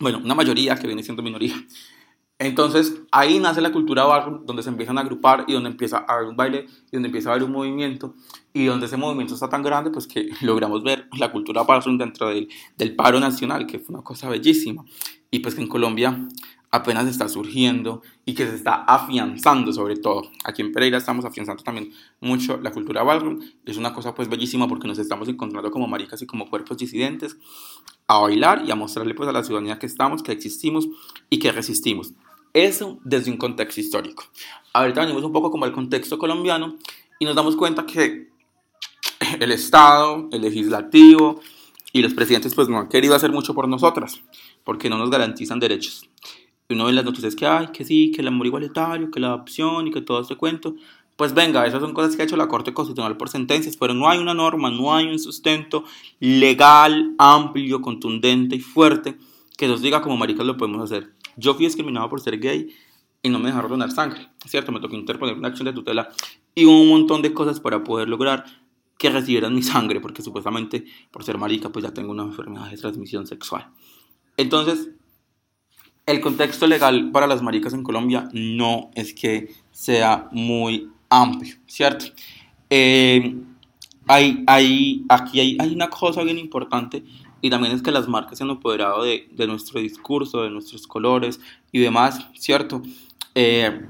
Bueno, 0.00 0.18
una 0.18 0.34
mayoría 0.34 0.76
que 0.76 0.86
viene 0.86 1.02
siendo 1.02 1.22
minoría. 1.22 1.54
Entonces 2.40 2.94
ahí 3.10 3.40
nace 3.40 3.60
la 3.60 3.72
cultura 3.72 4.04
barro, 4.04 4.42
donde 4.44 4.62
se 4.62 4.68
empiezan 4.68 4.96
a 4.96 5.00
agrupar 5.00 5.44
y 5.48 5.54
donde 5.54 5.70
empieza 5.70 6.04
a 6.06 6.14
haber 6.14 6.28
un 6.28 6.36
baile 6.36 6.66
y 6.86 6.92
donde 6.92 7.08
empieza 7.08 7.30
a 7.30 7.32
haber 7.32 7.42
un 7.42 7.50
movimiento 7.50 8.14
y 8.52 8.66
donde 8.66 8.86
ese 8.86 8.96
movimiento 8.96 9.34
está 9.34 9.48
tan 9.48 9.62
grande 9.62 9.90
pues 9.90 10.06
que 10.06 10.28
logramos 10.42 10.84
ver 10.84 11.08
la 11.18 11.32
cultura 11.32 11.64
barro 11.64 11.96
dentro 11.96 12.28
del, 12.28 12.48
del 12.76 12.94
paro 12.94 13.18
nacional, 13.18 13.66
que 13.66 13.80
fue 13.80 13.94
una 13.94 14.04
cosa 14.04 14.28
bellísima 14.28 14.84
y 15.32 15.40
pues 15.40 15.56
que 15.56 15.62
en 15.62 15.68
Colombia 15.68 16.28
apenas 16.70 17.06
está 17.08 17.28
surgiendo 17.28 18.02
y 18.24 18.34
que 18.34 18.46
se 18.46 18.54
está 18.54 18.84
afianzando 18.84 19.72
sobre 19.72 19.96
todo. 19.96 20.30
Aquí 20.44 20.62
en 20.62 20.70
Pereira 20.72 20.98
estamos 20.98 21.24
afianzando 21.24 21.62
también 21.64 21.92
mucho 22.20 22.58
la 22.58 22.70
cultura 22.70 23.02
ballroom. 23.02 23.40
Es 23.64 23.76
una 23.78 23.92
cosa 23.92 24.14
pues 24.14 24.28
bellísima 24.28 24.68
porque 24.68 24.86
nos 24.86 24.98
estamos 24.98 25.28
encontrando 25.28 25.70
como 25.70 25.88
maricas 25.88 26.22
y 26.22 26.26
como 26.26 26.48
cuerpos 26.48 26.76
disidentes 26.76 27.36
a 28.06 28.18
bailar 28.18 28.64
y 28.66 28.70
a 28.70 28.74
mostrarle 28.74 29.14
pues 29.14 29.28
a 29.28 29.32
la 29.32 29.42
ciudadanía 29.42 29.78
que 29.78 29.86
estamos, 29.86 30.22
que 30.22 30.32
existimos 30.32 30.88
y 31.30 31.38
que 31.38 31.52
resistimos. 31.52 32.12
Eso 32.64 32.98
desde 33.04 33.30
un 33.30 33.36
contexto 33.36 33.80
histórico. 33.80 34.24
Ahorita 34.72 35.02
venimos 35.02 35.22
un 35.22 35.32
poco 35.32 35.48
como 35.48 35.64
el 35.64 35.70
contexto 35.70 36.18
colombiano 36.18 36.74
y 37.20 37.24
nos 37.24 37.36
damos 37.36 37.54
cuenta 37.54 37.86
que 37.86 38.30
el 39.38 39.52
Estado, 39.52 40.28
el 40.32 40.42
legislativo 40.42 41.40
y 41.92 42.02
los 42.02 42.14
presidentes 42.14 42.56
pues 42.56 42.68
no 42.68 42.80
han 42.80 42.88
querido 42.88 43.14
hacer 43.14 43.30
mucho 43.30 43.54
por 43.54 43.68
nosotras 43.68 44.20
porque 44.64 44.90
no 44.90 44.98
nos 44.98 45.08
garantizan 45.08 45.60
derechos. 45.60 46.08
Y 46.68 46.74
uno 46.74 46.86
ve 46.86 46.94
las 46.94 47.04
noticias 47.04 47.36
que 47.36 47.46
hay, 47.46 47.68
que 47.68 47.84
sí, 47.84 48.10
que 48.10 48.22
el 48.22 48.26
amor 48.26 48.48
igualitario, 48.48 49.12
que 49.12 49.20
la 49.20 49.28
adopción 49.28 49.86
y 49.86 49.92
que 49.92 50.00
todo 50.00 50.20
este 50.20 50.34
cuento. 50.34 50.74
Pues 51.14 51.34
venga, 51.34 51.64
esas 51.64 51.80
son 51.80 51.94
cosas 51.94 52.16
que 52.16 52.22
ha 52.22 52.24
hecho 52.24 52.36
la 52.36 52.48
Corte 52.48 52.74
Constitucional 52.74 53.16
por 53.16 53.28
sentencias, 53.28 53.76
pero 53.76 53.94
no 53.94 54.08
hay 54.08 54.18
una 54.18 54.34
norma, 54.34 54.68
no 54.72 54.96
hay 54.96 55.06
un 55.06 55.20
sustento 55.20 55.84
legal, 56.18 57.14
amplio, 57.18 57.80
contundente 57.80 58.56
y 58.56 58.60
fuerte 58.60 59.16
que 59.56 59.68
nos 59.68 59.80
diga 59.80 60.02
como 60.02 60.16
maricas 60.16 60.44
lo 60.44 60.56
podemos 60.56 60.82
hacer. 60.82 61.17
Yo 61.38 61.54
fui 61.54 61.66
discriminado 61.66 62.08
por 62.10 62.20
ser 62.20 62.38
gay 62.38 62.74
y 63.22 63.28
no 63.28 63.38
me 63.38 63.48
dejaron 63.48 63.70
donar 63.70 63.90
sangre, 63.90 64.28
¿cierto? 64.44 64.72
Me 64.72 64.80
tocó 64.80 64.96
interponer 64.96 65.36
una 65.36 65.48
acción 65.48 65.66
de 65.66 65.72
tutela 65.72 66.08
y 66.54 66.64
un 66.64 66.88
montón 66.88 67.22
de 67.22 67.32
cosas 67.32 67.60
para 67.60 67.84
poder 67.84 68.08
lograr 68.08 68.44
que 68.98 69.10
recibieran 69.10 69.54
mi 69.54 69.62
sangre, 69.62 70.00
porque 70.00 70.22
supuestamente 70.22 70.84
por 71.10 71.22
ser 71.22 71.38
marica 71.38 71.70
pues 71.70 71.84
ya 71.84 71.94
tengo 71.94 72.10
una 72.10 72.24
enfermedad 72.24 72.68
de 72.68 72.76
transmisión 72.76 73.26
sexual. 73.26 73.68
Entonces, 74.36 74.90
el 76.06 76.20
contexto 76.20 76.66
legal 76.66 77.10
para 77.12 77.26
las 77.26 77.42
maricas 77.42 77.74
en 77.74 77.84
Colombia 77.84 78.28
no 78.32 78.90
es 78.94 79.14
que 79.14 79.54
sea 79.70 80.28
muy 80.32 80.90
amplio, 81.08 81.56
¿cierto? 81.66 82.06
Eh, 82.70 83.36
hay, 84.06 84.42
hay, 84.46 85.04
aquí 85.08 85.38
hay, 85.38 85.56
hay, 85.60 85.74
una 85.74 85.90
cosa 85.90 86.22
bien 86.22 86.38
importante 86.38 87.04
y 87.40 87.50
también 87.50 87.74
es 87.74 87.82
que 87.82 87.90
las 87.90 88.08
marcas 88.08 88.38
se 88.38 88.44
han 88.44 88.50
apoderado 88.50 89.02
de, 89.02 89.28
de 89.30 89.46
nuestro 89.46 89.80
discurso, 89.80 90.42
de 90.42 90.50
nuestros 90.50 90.86
colores 90.86 91.40
y 91.72 91.80
demás, 91.80 92.26
¿cierto? 92.34 92.82
Eh, 93.34 93.86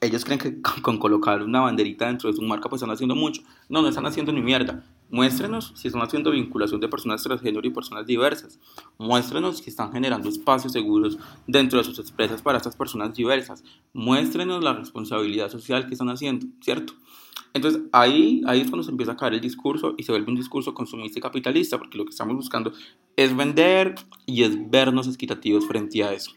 ellos 0.00 0.24
creen 0.24 0.38
que 0.38 0.60
con, 0.60 0.82
con, 0.82 0.98
colocar 0.98 1.42
una 1.42 1.60
banderita 1.60 2.06
dentro 2.06 2.30
de 2.30 2.36
su 2.36 2.42
marca 2.42 2.68
pues 2.68 2.82
están 2.82 2.92
haciendo 2.92 3.14
mucho. 3.14 3.42
No, 3.68 3.82
no 3.82 3.88
están 3.88 4.06
haciendo 4.06 4.32
ni 4.32 4.42
mierda. 4.42 4.84
Muéstrenos 5.14 5.70
si 5.76 5.86
están 5.86 6.02
haciendo 6.02 6.32
vinculación 6.32 6.80
de 6.80 6.88
personas 6.88 7.22
transgénero 7.22 7.64
y 7.64 7.70
personas 7.70 8.04
diversas. 8.04 8.58
Muéstrenos 8.98 9.58
si 9.58 9.70
están 9.70 9.92
generando 9.92 10.28
espacios 10.28 10.72
seguros 10.72 11.18
dentro 11.46 11.78
de 11.78 11.84
sus 11.84 11.96
empresas 12.00 12.42
para 12.42 12.58
estas 12.58 12.74
personas 12.74 13.14
diversas. 13.14 13.62
Muéstrenos 13.92 14.64
la 14.64 14.72
responsabilidad 14.72 15.50
social 15.50 15.86
que 15.86 15.92
están 15.92 16.08
haciendo, 16.08 16.48
¿cierto? 16.60 16.94
Entonces 17.52 17.82
ahí, 17.92 18.42
ahí 18.48 18.62
es 18.62 18.68
cuando 18.68 18.82
se 18.82 18.90
empieza 18.90 19.12
a 19.12 19.16
caer 19.16 19.34
el 19.34 19.40
discurso 19.40 19.94
y 19.96 20.02
se 20.02 20.10
vuelve 20.10 20.32
un 20.32 20.36
discurso 20.36 20.74
consumista 20.74 21.20
y 21.20 21.22
capitalista, 21.22 21.78
porque 21.78 21.96
lo 21.96 22.04
que 22.04 22.10
estamos 22.10 22.34
buscando 22.34 22.72
es 23.14 23.36
vender 23.36 23.94
y 24.26 24.42
es 24.42 24.68
vernos 24.68 25.06
equitativos 25.06 25.64
frente 25.64 26.02
a 26.02 26.12
eso. 26.12 26.32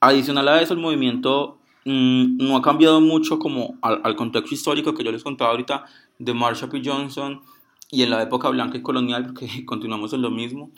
Adicional 0.00 0.48
a 0.48 0.60
eso, 0.60 0.74
el 0.74 0.80
movimiento 0.80 1.60
mm, 1.86 2.44
no 2.44 2.58
ha 2.58 2.60
cambiado 2.60 3.00
mucho 3.00 3.38
como 3.38 3.78
al, 3.80 4.02
al 4.04 4.16
contexto 4.16 4.54
histórico 4.54 4.92
que 4.92 5.02
yo 5.02 5.10
les 5.12 5.24
contaba 5.24 5.52
ahorita 5.52 5.86
de 6.18 6.34
Marsha 6.34 6.68
P. 6.68 6.82
Johnson 6.84 7.40
y 7.90 8.02
en 8.02 8.10
la 8.10 8.22
época 8.22 8.48
blanca 8.48 8.78
y 8.78 8.82
colonial, 8.82 9.26
porque 9.26 9.64
continuamos 9.66 10.12
en 10.12 10.22
lo 10.22 10.30
mismo. 10.30 10.70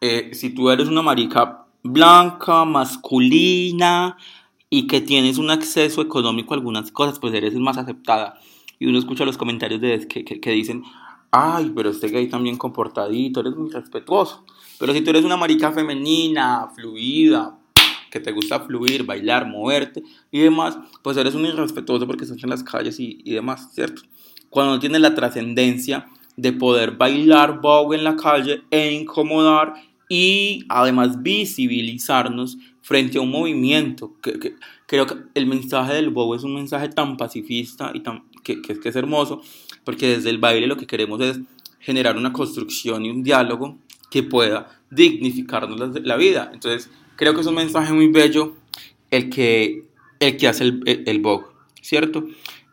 Eh, 0.00 0.30
si 0.32 0.50
tú 0.50 0.70
eres 0.70 0.88
una 0.88 1.02
marica 1.02 1.66
blanca, 1.82 2.64
masculina 2.64 4.16
y 4.70 4.86
que 4.86 5.00
tienes 5.00 5.38
un 5.38 5.50
acceso 5.50 6.02
económico 6.02 6.54
a 6.54 6.56
algunas 6.56 6.90
cosas, 6.90 7.18
pues 7.18 7.32
eres 7.34 7.54
más 7.54 7.78
aceptada. 7.78 8.38
Y 8.78 8.86
uno 8.86 8.98
escucha 8.98 9.24
los 9.24 9.38
comentarios 9.38 9.80
de, 9.80 10.06
que, 10.08 10.24
que, 10.24 10.40
que 10.40 10.50
dicen, 10.50 10.82
ay, 11.30 11.72
pero 11.74 11.90
este 11.90 12.08
gay 12.08 12.28
también 12.28 12.56
comportadito, 12.56 13.40
eres 13.40 13.54
muy 13.54 13.70
respetuoso. 13.70 14.44
Pero 14.78 14.92
si 14.92 15.00
tú 15.00 15.10
eres 15.10 15.24
una 15.24 15.36
marica 15.36 15.72
femenina, 15.72 16.68
fluida, 16.74 17.58
que 18.10 18.20
te 18.20 18.32
gusta 18.32 18.60
fluir, 18.60 19.04
bailar, 19.04 19.46
moverte 19.46 20.02
y 20.30 20.40
demás, 20.40 20.78
pues 21.02 21.16
eres 21.16 21.34
un 21.34 21.44
irrespetuoso 21.46 22.06
porque 22.06 22.24
estás 22.24 22.42
en 22.42 22.50
las 22.50 22.62
calles 22.62 23.00
y, 23.00 23.20
y 23.24 23.34
demás, 23.34 23.70
¿cierto? 23.74 24.02
Cuando 24.50 24.74
no 24.74 24.78
tienes 24.78 25.00
la 25.00 25.16
trascendencia 25.16 26.08
de 26.36 26.52
poder 26.52 26.92
bailar 26.92 27.60
Vogue 27.60 27.96
en 27.96 28.04
la 28.04 28.16
calle 28.16 28.62
e 28.70 28.92
incomodar 28.92 29.74
y 30.08 30.64
además 30.68 31.22
visibilizarnos 31.22 32.58
frente 32.82 33.18
a 33.18 33.20
un 33.22 33.30
movimiento. 33.30 34.14
Que, 34.22 34.38
que- 34.38 34.54
creo 34.86 35.06
que 35.06 35.16
el 35.34 35.46
mensaje 35.46 35.94
del 35.94 36.10
Vogue 36.10 36.36
es 36.36 36.44
un 36.44 36.54
mensaje 36.54 36.88
tan 36.88 37.16
pacifista 37.16 37.90
y 37.94 38.00
tan, 38.00 38.24
que, 38.42 38.60
que, 38.62 38.88
es 38.88 38.96
hermoso, 38.96 39.42
porque 39.84 40.08
desde 40.08 40.30
el 40.30 40.38
baile 40.38 40.66
lo 40.66 40.76
que 40.76 40.86
queremos 40.86 41.20
es 41.20 41.40
generar 41.80 42.16
una 42.16 42.32
construcción 42.32 43.04
y 43.04 43.10
un 43.10 43.22
diálogo 43.22 43.78
que 44.10 44.22
pueda 44.22 44.80
dignificarnos 44.90 46.00
la, 46.02 46.16
vida. 46.16 46.50
Entonces, 46.52 46.90
creo 47.16 47.34
que 47.34 47.40
es 47.40 47.46
un 47.46 47.56
mensaje 47.56 47.92
muy 47.92 48.08
bello 48.08 48.54
el 49.10 49.28
que, 49.30 49.84
el 50.20 50.36
que 50.36 50.48
hace 50.48 50.64
el, 50.64 50.82
el, 50.86 51.04
el 51.06 51.22
¿cierto? 51.80 52.26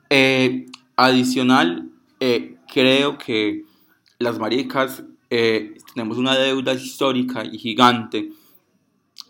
Eh, 0.10 0.68
adicional, 0.96 1.90
eh, 2.20 2.56
creo 2.72 3.18
que 3.18 3.66
las 4.20 4.40
maricas 4.40 5.04
eh, 5.30 5.76
tenemos 5.94 6.18
una 6.18 6.38
deuda 6.38 6.74
histórica 6.74 7.44
y 7.46 7.58
gigante 7.58 8.32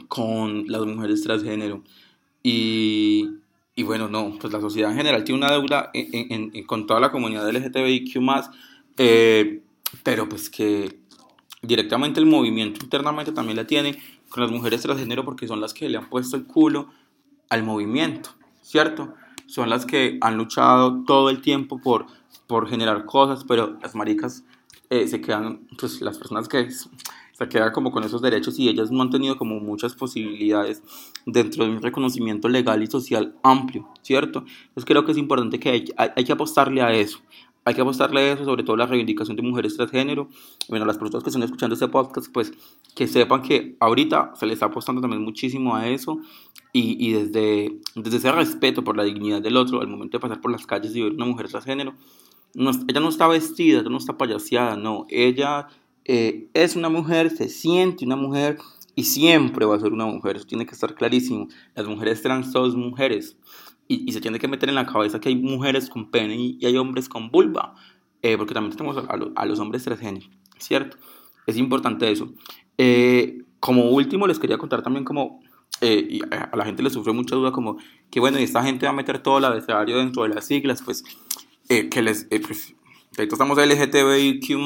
con 0.08 0.66
las 0.68 0.86
mujeres 0.86 1.22
transgénero. 1.24 1.84
Y, 2.44 3.30
y 3.76 3.84
bueno, 3.84 4.08
no, 4.10 4.38
pues 4.40 4.52
la 4.52 4.60
sociedad 4.62 4.92
en 4.92 4.98
general 4.98 5.24
tiene 5.24 5.40
una 5.44 5.52
deuda 5.52 5.92
en- 5.94 6.32
en- 6.32 6.52
en- 6.54 6.66
con 6.66 6.88
toda 6.88 7.00
la 7.00 7.12
comunidad 7.12 7.48
LGTBIQ+, 7.50 8.20
eh, 8.98 9.62
pero 10.04 10.28
pues 10.28 10.50
que 10.50 11.00
directamente 11.62 12.20
el 12.20 12.26
movimiento 12.26 12.84
internamente 12.84 13.32
también 13.32 13.58
la 13.58 13.68
tiene 13.68 13.98
con 14.30 14.42
las 14.44 14.52
mujeres 14.52 14.82
transgénero 14.82 15.24
porque 15.24 15.48
son 15.48 15.62
las 15.62 15.74
que 15.74 15.88
le 15.90 15.98
han 15.98 16.10
puesto 16.10 16.36
el 16.36 16.46
culo 16.46 16.90
al 17.50 17.64
movimiento, 17.64 18.32
¿cierto? 18.62 19.14
Son 19.46 19.70
las 19.70 19.86
que 19.86 20.18
han 20.22 20.38
luchado 20.38 21.04
todo 21.06 21.30
el 21.30 21.42
tiempo 21.42 21.80
por, 21.82 22.08
por 22.52 22.68
generar 22.68 23.06
cosas, 23.06 23.46
pero 23.48 23.78
las 23.82 23.96
maricas 23.96 24.44
eh, 24.90 25.08
se 25.08 25.22
quedan, 25.22 25.62
pues 25.80 26.02
las 26.02 26.18
personas 26.18 26.50
que 26.50 26.70
se 26.70 27.48
quedan 27.48 27.72
como 27.72 27.92
con 27.92 28.04
esos 28.04 28.22
derechos 28.22 28.60
y 28.60 28.68
ellas 28.68 28.92
no 28.92 29.02
han 29.02 29.10
tenido 29.10 29.38
como 29.38 29.62
muchas 29.62 29.96
posibilidades 29.96 30.84
dentro 31.26 31.64
de 31.64 31.72
un 31.72 31.82
reconocimiento 31.82 32.50
legal 32.50 32.84
y 32.84 32.88
social 32.88 33.34
amplio, 33.42 33.88
¿cierto? 34.02 34.40
Entonces 34.40 34.86
creo 34.86 35.06
que 35.06 35.14
es 35.14 35.18
importante 35.18 35.60
que 35.60 35.70
hay, 35.70 35.86
hay, 35.96 36.10
hay 36.14 36.24
que 36.26 36.34
apostarle 36.34 36.82
a 36.82 36.92
eso. 36.94 37.20
Hay 37.64 37.76
que 37.76 37.82
apostarle 37.82 38.20
a 38.20 38.34
eso, 38.34 38.44
sobre 38.44 38.64
todo 38.64 38.76
la 38.76 38.88
reivindicación 38.88 39.38
de 39.38 39.44
mujeres 39.44 39.78
transgénero. 39.78 40.28
Bueno, 40.68 40.86
las 40.86 40.98
personas 40.98 41.24
que 41.24 41.30
están 41.30 41.44
escuchando 41.44 41.76
este 41.76 41.88
podcast, 41.88 42.28
pues 42.34 42.52
que 42.96 43.08
sepan 43.08 43.44
que 43.44 43.78
ahorita 43.80 44.34
se 44.36 44.46
les 44.48 44.56
está 44.56 44.66
apostando 44.66 45.00
también 45.00 45.24
muchísimo 45.24 45.76
a 45.76 45.88
eso 45.88 46.20
y, 46.74 46.98
y 47.08 47.14
desde, 47.14 47.78
desde 47.96 48.18
ese 48.18 48.32
respeto 48.32 48.84
por 48.84 48.98
la 48.98 49.04
dignidad 49.04 49.42
del 49.42 49.58
otro, 49.58 49.80
al 49.80 49.88
momento 49.88 50.18
de 50.18 50.22
pasar 50.22 50.42
por 50.42 50.52
las 50.52 50.66
calles 50.66 50.96
y 50.96 51.04
ver 51.04 51.14
una 51.14 51.26
mujer 51.26 51.48
transgénero, 51.48 51.94
no, 52.54 52.72
ella 52.88 53.00
no 53.00 53.10
está 53.10 53.28
vestida, 53.28 53.80
ella 53.80 53.90
no 53.90 53.98
está 53.98 54.18
payaseada, 54.18 54.76
no, 54.76 55.06
ella 55.10 55.68
eh, 56.06 56.50
es 56.54 56.76
una 56.76 56.90
mujer, 56.90 57.30
se 57.30 57.50
siente 57.50 58.06
una 58.06 58.16
mujer 58.16 58.58
y 58.96 59.04
siempre 59.04 59.66
va 59.66 59.76
a 59.76 59.80
ser 59.80 59.94
una 59.94 60.06
mujer, 60.06 60.36
eso 60.36 60.46
tiene 60.46 60.66
que 60.66 60.74
estar 60.74 60.96
clarísimo. 60.96 61.48
Las 61.76 61.88
mujeres 61.88 62.22
trans 62.22 62.52
son 62.52 62.78
mujeres 62.80 63.38
y, 63.88 64.12
se 64.12 64.22
tiene 64.22 64.40
que 64.40 64.48
meter 64.48 64.70
en 64.70 64.76
la 64.76 64.86
cabeza 64.86 65.20
que 65.20 65.30
hay 65.30 65.36
mujeres 65.36 65.90
con 65.90 66.12
pene 66.12 66.36
y, 66.36 66.66
hay 66.66 66.78
hombres 66.78 67.10
con 67.10 67.30
vulva, 67.30 67.76
eh, 68.22 68.38
porque 68.38 68.54
también 68.54 68.76
tenemos 68.76 69.04
a, 69.08 69.18
lo- 69.18 69.32
a 69.36 69.46
los 69.46 69.60
hombres 69.60 69.84
transgénero, 69.84 70.28
¿cierto? 70.58 70.98
Es 71.48 71.58
importante 71.58 72.10
eso. 72.12 72.32
Eh, 72.78 73.40
como 73.60 73.90
último, 73.92 74.28
les 74.28 74.40
quería 74.40 74.58
contar 74.58 74.82
también 74.82 75.04
como, 75.06 75.42
y 75.82 76.22
a 76.32 76.56
la 76.56 76.66
gente 76.66 76.84
le 76.84 76.90
sufrió 76.90 77.14
mucha 77.14 77.36
duda, 77.36 77.52
como 77.52 77.78
que 78.10 78.20
bueno, 78.20 78.40
y 78.40 78.44
esta 78.44 78.64
gente 78.64 78.86
va 78.86 78.92
a 78.92 78.96
meter 78.96 79.20
todo 79.20 79.38
el 79.40 79.46
abecedario 79.46 79.98
dentro 79.98 80.24
de 80.24 80.30
las 80.30 80.46
siglas, 80.46 80.82
pues, 80.84 81.04
eh, 81.72 81.88
que 81.88 82.02
les, 82.02 82.28
eh, 82.32 82.42
pues, 82.42 82.76
ahorita 83.18 83.36
estamos 83.36 83.58
LGTBIQ+, 83.58 84.58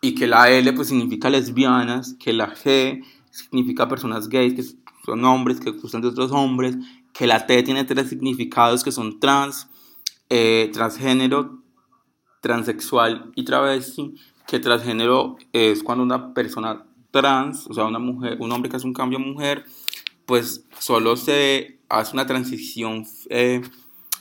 y 0.00 0.16
que 0.16 0.26
la 0.26 0.50
L 0.50 0.72
pues 0.72 0.88
significa 0.88 1.30
lesbianas, 1.30 2.16
que 2.18 2.32
la 2.32 2.52
G 2.52 3.04
significa 3.30 3.88
personas 3.88 4.28
gays, 4.28 4.54
que 4.54 4.64
son 5.04 5.24
hombres, 5.24 5.60
que 5.60 5.70
gustan 5.70 6.00
de 6.02 6.08
otros 6.08 6.32
hombres, 6.32 6.76
que 7.12 7.28
la 7.28 7.46
T 7.46 7.62
tiene 7.62 7.84
tres 7.84 8.08
significados 8.08 8.82
que 8.82 8.90
son 8.90 9.20
trans, 9.20 9.68
eh, 10.30 10.68
transgénero, 10.72 11.62
transexual 12.40 13.30
y 13.36 13.44
travesti, 13.44 14.16
que 14.48 14.58
transgénero 14.58 15.36
es 15.52 15.84
cuando 15.84 16.02
una 16.02 16.34
persona 16.34 16.86
trans, 17.12 17.68
o 17.68 17.72
sea, 17.72 17.84
una 17.84 18.00
mujer, 18.00 18.36
un 18.40 18.50
hombre 18.50 18.68
que 18.68 18.78
hace 18.78 18.86
un 18.86 18.94
cambio 18.94 19.20
a 19.20 19.22
mujer, 19.22 19.64
pues 20.26 20.66
solo 20.80 21.16
se 21.16 21.78
hace 21.88 22.14
una 22.14 22.26
transición 22.26 23.06
eh, 23.30 23.62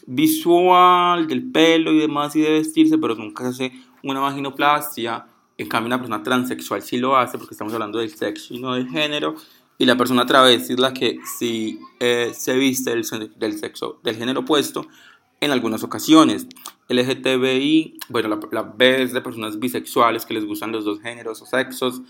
visual 0.07 1.27
del 1.27 1.43
pelo 1.51 1.91
y 1.91 1.99
demás 1.99 2.35
y 2.35 2.41
de 2.41 2.51
vestirse, 2.51 2.97
pero 2.97 3.15
nunca 3.15 3.43
se 3.43 3.49
hace 3.49 3.71
una 4.03 4.19
vaginoplastia. 4.19 5.25
En 5.57 5.67
cambio, 5.69 5.87
una 5.87 5.97
persona 5.97 6.21
transexual 6.23 6.81
sí 6.81 6.97
lo 6.97 7.15
hace 7.17 7.37
porque 7.37 7.53
estamos 7.53 7.73
hablando 7.73 7.99
del 7.99 8.09
sexo 8.13 8.53
y 8.53 8.59
no 8.59 8.73
del 8.75 8.89
género. 8.89 9.35
Y 9.77 9.85
la 9.85 9.97
persona 9.97 10.25
travesti 10.25 10.73
es 10.73 10.79
la 10.79 10.93
que 10.93 11.17
sí 11.37 11.79
eh, 11.99 12.31
se 12.33 12.55
viste 12.55 12.91
del, 12.91 13.03
se- 13.03 13.29
del 13.35 13.57
sexo, 13.57 13.99
del 14.03 14.15
género 14.15 14.41
opuesto 14.41 14.87
en 15.41 15.51
algunas 15.51 15.83
ocasiones. 15.83 16.47
LGTBI, 16.87 17.99
bueno, 18.09 18.29
la, 18.29 18.39
la 18.51 18.63
de 18.77 19.21
personas 19.21 19.59
bisexuales 19.59 20.25
que 20.25 20.33
les 20.33 20.45
gustan 20.45 20.71
los 20.71 20.85
dos 20.85 21.01
géneros 21.01 21.41
o 21.41 21.45
sexos. 21.45 22.01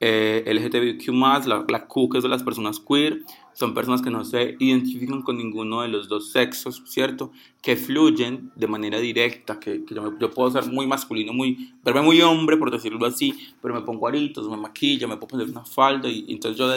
Eh, 0.00 0.44
la, 0.46 1.86
Q 1.88 2.08
que 2.08 2.18
es 2.18 2.22
de 2.22 2.28
las 2.28 2.44
personas 2.44 2.78
queer, 2.78 3.22
son 3.52 3.74
personas 3.74 4.00
que 4.00 4.10
no 4.10 4.24
se 4.24 4.54
identifican 4.60 5.22
con 5.22 5.36
ninguno 5.36 5.82
de 5.82 5.88
los 5.88 6.08
dos 6.08 6.30
sexos, 6.30 6.82
¿cierto? 6.86 7.32
Que 7.60 7.74
fluyen 7.74 8.52
de 8.54 8.68
manera 8.68 9.00
directa, 9.00 9.58
que, 9.58 9.84
que 9.84 9.96
yo, 9.96 10.02
me- 10.02 10.18
yo 10.20 10.30
puedo 10.30 10.50
ser 10.52 10.70
muy 10.70 10.86
masculino, 10.86 11.32
muy, 11.32 11.72
verme 11.84 12.02
muy 12.02 12.20
hombre, 12.22 12.56
por 12.56 12.70
decirlo 12.70 13.04
así, 13.04 13.34
pero 13.60 13.74
me 13.74 13.80
pongo 13.80 14.06
aritos, 14.06 14.48
me 14.48 14.56
maquillo, 14.56 15.08
me 15.08 15.16
puedo 15.16 15.28
poner 15.28 15.48
una 15.48 15.64
falda, 15.64 16.08
y, 16.08 16.26
entonces 16.28 16.56
yo, 16.56 16.68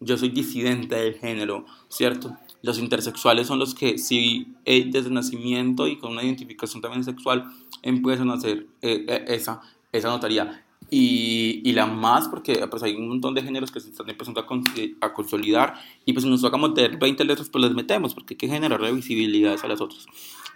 yo 0.00 0.16
soy 0.16 0.30
disidente 0.30 0.94
del 0.96 1.14
género, 1.16 1.66
¿cierto? 1.88 2.34
Los 2.62 2.78
intersexuales 2.78 3.46
son 3.46 3.58
los 3.58 3.74
que 3.74 3.98
sí, 3.98 4.54
eh, 4.64 4.86
desde 4.90 5.10
nacimiento 5.10 5.86
y 5.86 5.98
con 5.98 6.12
una 6.12 6.22
identificación 6.22 6.80
también 6.80 7.04
sexual, 7.04 7.44
empiezan 7.82 8.30
a 8.30 8.34
hacer 8.34 8.66
eh, 8.80 9.04
eh, 9.06 9.24
esa, 9.28 9.60
esa 9.92 10.08
notaría. 10.08 10.64
Y, 10.96 11.60
y 11.68 11.72
más, 11.72 12.28
porque 12.28 12.64
pues 12.68 12.84
hay 12.84 12.94
un 12.94 13.08
montón 13.08 13.34
de 13.34 13.42
géneros 13.42 13.72
que 13.72 13.80
se 13.80 13.90
están 13.90 14.08
empezando 14.08 14.40
a, 14.40 14.46
con- 14.46 14.62
a 15.00 15.12
consolidar 15.12 15.74
y 16.04 16.12
pues 16.12 16.24
nos 16.24 16.40
toca 16.40 16.56
meter 16.56 16.98
20 16.98 17.24
letras, 17.24 17.48
pues 17.48 17.64
les 17.64 17.74
metemos, 17.74 18.14
porque 18.14 18.34
hay 18.34 18.38
que 18.38 18.46
generar 18.46 18.80
visibilidades 18.94 19.64
a 19.64 19.66
las 19.66 19.80
otras. 19.80 20.06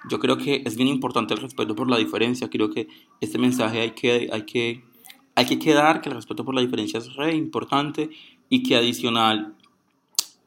Yo 0.09 0.21
creo 0.21 0.39
que 0.39 0.63
es 0.65 0.77
bien 0.77 0.89
importante 0.89 1.35
el 1.35 1.41
respeto 1.41 1.75
por 1.75 1.91
la 1.91 1.97
diferencia, 1.99 2.49
creo 2.49 2.71
que 2.71 2.87
este 3.21 3.37
mensaje 3.37 3.81
hay 3.81 3.91
que, 3.91 4.31
hay 4.33 4.43
que, 4.43 4.85
hay 5.35 5.45
que 5.45 5.59
quedar, 5.59 6.03
que 6.03 6.09
el 6.09 6.15
respeto 6.15 6.45
por 6.45 6.55
la 6.55 6.61
diferencia 6.61 6.99
es 6.99 7.17
re 7.17 7.35
importante 7.35 8.11
y 8.49 8.63
que 8.63 8.77
adicional 8.77 9.57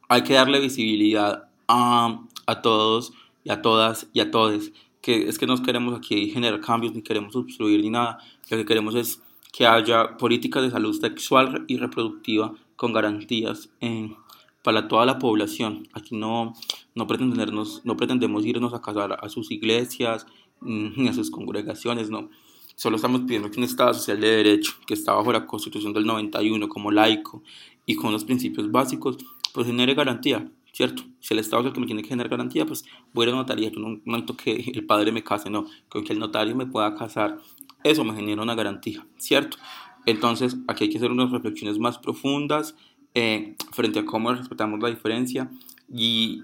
hay 0.07 0.21
que 0.23 0.35
darle 0.35 0.61
visibilidad 0.61 1.49
a, 1.67 2.21
a 2.45 2.61
todos 2.61 3.11
y 3.43 3.49
a 3.49 3.61
todas 3.61 4.07
y 4.13 4.21
a 4.21 4.31
todes. 4.31 4.71
Que 5.01 5.27
es 5.27 5.37
que 5.37 5.47
no 5.47 5.61
queremos 5.61 5.97
aquí 5.97 6.29
generar 6.29 6.61
cambios, 6.61 6.93
ni 6.93 7.01
queremos 7.01 7.35
obstruir 7.35 7.81
ni 7.81 7.89
nada. 7.89 8.19
Lo 8.49 8.55
que 8.57 8.65
queremos 8.65 8.95
es 8.95 9.21
que 9.51 9.65
haya 9.67 10.17
políticas 10.17 10.63
de 10.63 10.71
salud 10.71 10.99
sexual 10.99 11.65
y 11.67 11.77
reproductiva 11.77 12.53
con 12.75 12.93
garantías 12.93 13.69
en- 13.79 14.15
para 14.63 14.87
toda 14.87 15.05
la 15.05 15.17
población. 15.19 15.87
Aquí 15.93 16.15
no, 16.15 16.53
no, 16.95 17.07
pretendernos, 17.07 17.81
no 17.83 17.97
pretendemos 17.97 18.45
irnos 18.45 18.73
a 18.73 18.81
casar 18.81 19.17
a 19.19 19.29
sus 19.29 19.51
iglesias 19.51 20.25
mm, 20.61 20.87
ni 21.01 21.07
a 21.09 21.13
sus 21.13 21.31
congregaciones, 21.31 22.09
no. 22.09 22.29
Solo 22.75 22.95
estamos 22.95 23.21
pidiendo 23.21 23.51
que 23.51 23.59
un 23.59 23.65
Estado 23.65 23.93
social 23.93 24.19
de 24.19 24.27
derecho, 24.37 24.73
que 24.87 24.93
está 24.93 25.13
bajo 25.13 25.31
la 25.31 25.45
Constitución 25.45 25.93
del 25.93 26.05
91 26.05 26.67
como 26.69 26.89
laico 26.91 27.43
y 27.85 27.95
con 27.95 28.11
los 28.11 28.23
principios 28.23 28.71
básicos, 28.71 29.17
pues 29.53 29.67
genere 29.67 29.93
garantía, 29.93 30.49
¿cierto? 30.71 31.03
Si 31.19 31.33
el 31.33 31.39
Estado 31.39 31.61
es 31.61 31.67
el 31.67 31.73
que 31.73 31.79
me 31.81 31.85
tiene 31.85 32.01
que 32.01 32.09
generar 32.09 32.29
garantía, 32.29 32.65
pues 32.65 32.85
voy 33.13 33.25
a 33.25 33.29
ir 33.29 33.35
a 33.35 33.37
notaría, 33.37 33.69
yo 33.69 33.79
no 33.79 33.99
no 34.05 34.25
que 34.37 34.53
el 34.73 34.85
padre 34.85 35.11
me 35.11 35.23
case, 35.23 35.49
no, 35.49 35.65
con 35.89 36.03
que 36.03 36.13
el 36.13 36.19
notario 36.19 36.55
me 36.55 36.65
pueda 36.65 36.95
casar, 36.95 37.37
eso 37.83 38.03
me 38.03 38.15
genera 38.15 38.41
una 38.41 38.55
garantía, 38.55 39.05
¿cierto? 39.17 39.57
Entonces, 40.05 40.57
aquí 40.67 40.85
hay 40.85 40.89
que 40.89 40.97
hacer 40.97 41.11
unas 41.11 41.31
reflexiones 41.31 41.77
más 41.79 41.97
profundas 41.99 42.75
eh, 43.13 43.55
frente 43.71 43.99
a 43.99 44.05
cómo 44.05 44.33
respetamos 44.33 44.79
la 44.81 44.89
diferencia 44.89 45.49
y, 45.93 46.41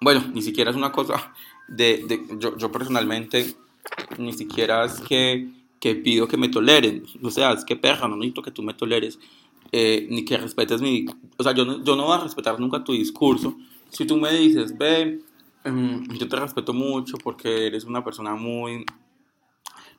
bueno, 0.00 0.22
ni 0.34 0.42
siquiera 0.42 0.70
es 0.70 0.76
una 0.76 0.92
cosa 0.92 1.32
de, 1.68 2.04
de- 2.06 2.38
yo, 2.38 2.56
yo 2.58 2.72
personalmente, 2.72 3.54
ni 4.18 4.32
siquiera 4.32 4.84
es 4.84 5.00
que, 5.00 5.48
que 5.80 5.94
pido 5.94 6.28
que 6.28 6.36
me 6.36 6.48
toleren, 6.48 7.04
o 7.22 7.30
sea, 7.30 7.52
es 7.52 7.64
que 7.64 7.76
perra, 7.76 8.08
no 8.08 8.16
necesito 8.16 8.42
que 8.42 8.50
tú 8.50 8.62
me 8.62 8.74
toleres, 8.74 9.18
eh, 9.72 10.06
ni 10.10 10.24
que 10.24 10.36
respetes 10.36 10.80
mi, 10.82 11.06
o 11.36 11.42
sea, 11.42 11.52
yo 11.54 11.64
no, 11.64 11.82
yo 11.84 11.96
no 11.96 12.04
voy 12.06 12.16
a 12.18 12.22
respetar 12.22 12.58
nunca 12.60 12.84
tu 12.84 12.92
discurso, 12.92 13.56
si 13.90 14.04
tú 14.06 14.16
me 14.16 14.32
dices, 14.32 14.76
ve, 14.76 15.20
em, 15.64 16.06
yo 16.18 16.28
te 16.28 16.36
respeto 16.36 16.72
mucho 16.74 17.16
porque 17.18 17.66
eres 17.66 17.84
una 17.84 18.04
persona 18.04 18.34
muy, 18.34 18.84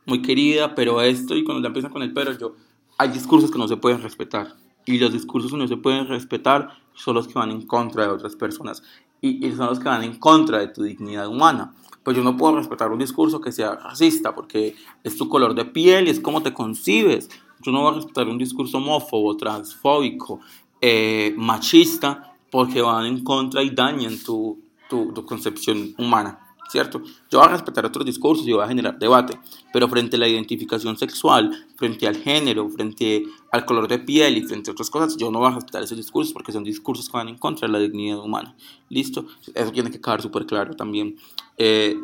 muy 0.05 0.21
querida, 0.21 0.75
pero 0.75 1.01
esto, 1.01 1.35
y 1.35 1.43
cuando 1.43 1.61
ya 1.61 1.67
empiezan 1.67 1.91
con 1.91 2.01
el 2.01 2.13
pero, 2.13 2.37
yo, 2.37 2.55
hay 2.97 3.09
discursos 3.09 3.51
que 3.51 3.57
no 3.57 3.67
se 3.67 3.77
pueden 3.77 4.01
respetar. 4.01 4.55
Y 4.85 4.99
los 4.99 5.11
discursos 5.11 5.51
que 5.51 5.57
no 5.57 5.67
se 5.67 5.77
pueden 5.77 6.07
respetar 6.07 6.69
son 6.93 7.15
los 7.15 7.27
que 7.27 7.33
van 7.33 7.51
en 7.51 7.63
contra 7.63 8.03
de 8.03 8.09
otras 8.09 8.35
personas. 8.35 8.83
Y, 9.21 9.45
y 9.45 9.51
son 9.53 9.67
los 9.67 9.79
que 9.79 9.85
van 9.85 10.03
en 10.03 10.17
contra 10.17 10.59
de 10.59 10.67
tu 10.67 10.83
dignidad 10.83 11.27
humana. 11.27 11.73
Pues 12.03 12.15
yo 12.15 12.23
no 12.23 12.37
puedo 12.37 12.55
respetar 12.57 12.91
un 12.91 12.99
discurso 12.99 13.41
que 13.41 13.51
sea 13.51 13.75
racista, 13.75 14.35
porque 14.35 14.75
es 15.03 15.17
tu 15.17 15.27
color 15.27 15.55
de 15.55 15.65
piel 15.65 16.07
y 16.07 16.11
es 16.11 16.19
cómo 16.19 16.43
te 16.43 16.53
concibes. 16.53 17.29
Yo 17.61 17.71
no 17.71 17.81
voy 17.81 17.93
a 17.93 17.95
respetar 17.95 18.27
un 18.27 18.37
discurso 18.37 18.77
homófobo, 18.77 19.35
transfóbico, 19.35 20.39
eh, 20.81 21.33
machista, 21.35 22.35
porque 22.51 22.81
van 22.81 23.07
en 23.07 23.23
contra 23.23 23.63
y 23.63 23.71
dañan 23.71 24.19
tu, 24.23 24.61
tu, 24.87 25.11
tu 25.13 25.25
concepción 25.25 25.95
humana. 25.97 26.44
¿Cierto? 26.75 27.01
Yo 27.31 27.39
voy 27.39 27.47
a 27.47 27.51
respetar 27.51 27.85
otros 27.85 28.05
discursos 28.05 28.45
y 28.45 28.51
voy 28.51 28.61
a 28.61 28.67
generar 28.67 28.99
debate, 28.99 29.39
pero 29.71 29.87
frente 29.87 30.17
a 30.17 30.19
la 30.19 30.27
identificación 30.27 30.97
sexual, 30.97 31.65
frente 31.77 32.05
al 32.05 32.17
género, 32.17 32.69
frente 32.69 33.23
al 33.49 33.63
color 33.63 33.87
de 33.87 33.99
piel 33.99 34.35
y 34.35 34.41
frente 34.41 34.69
a 34.69 34.73
otras 34.73 34.89
cosas, 34.89 35.15
yo 35.15 35.31
no 35.31 35.39
voy 35.39 35.47
a 35.53 35.55
respetar 35.55 35.81
esos 35.83 35.95
discursos 35.95 36.33
porque 36.33 36.51
son 36.51 36.65
discursos 36.65 37.07
que 37.07 37.15
van 37.15 37.29
en 37.29 37.37
contra 37.37 37.65
de 37.65 37.71
la 37.71 37.79
dignidad 37.79 38.19
humana. 38.19 38.53
¿Listo? 38.89 39.25
Eso 39.53 39.71
tiene 39.71 39.89
que 39.89 40.01
quedar 40.01 40.21
súper 40.21 40.45
claro 40.45 40.75
también 40.75 41.15
eh, 41.57 41.97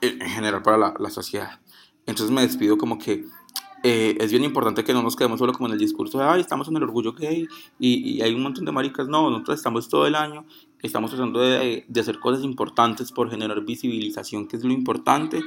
en 0.00 0.20
general 0.30 0.62
para 0.62 0.78
la, 0.78 0.94
la 0.98 1.10
sociedad. 1.10 1.60
Entonces 2.06 2.34
me 2.34 2.40
despido 2.40 2.78
como 2.78 2.96
que 2.96 3.26
eh, 3.88 4.16
es 4.18 4.32
bien 4.32 4.42
importante 4.42 4.82
que 4.82 4.92
no 4.92 5.00
nos 5.00 5.14
quedemos 5.14 5.38
solo 5.38 5.52
como 5.52 5.68
en 5.68 5.74
el 5.74 5.78
discurso 5.78 6.18
de, 6.18 6.24
ay, 6.24 6.40
estamos 6.40 6.66
en 6.66 6.76
el 6.76 6.82
orgullo 6.82 7.12
gay 7.12 7.46
y, 7.78 8.16
y 8.16 8.20
hay 8.20 8.34
un 8.34 8.42
montón 8.42 8.64
de 8.64 8.72
maricas. 8.72 9.06
No, 9.06 9.30
nosotros 9.30 9.58
estamos 9.58 9.88
todo 9.88 10.08
el 10.08 10.16
año, 10.16 10.44
estamos 10.82 11.12
tratando 11.12 11.38
de, 11.38 11.84
de 11.86 12.00
hacer 12.00 12.18
cosas 12.18 12.42
importantes 12.42 13.12
por 13.12 13.30
generar 13.30 13.60
visibilización, 13.60 14.48
que 14.48 14.56
es 14.56 14.64
lo 14.64 14.72
importante. 14.72 15.40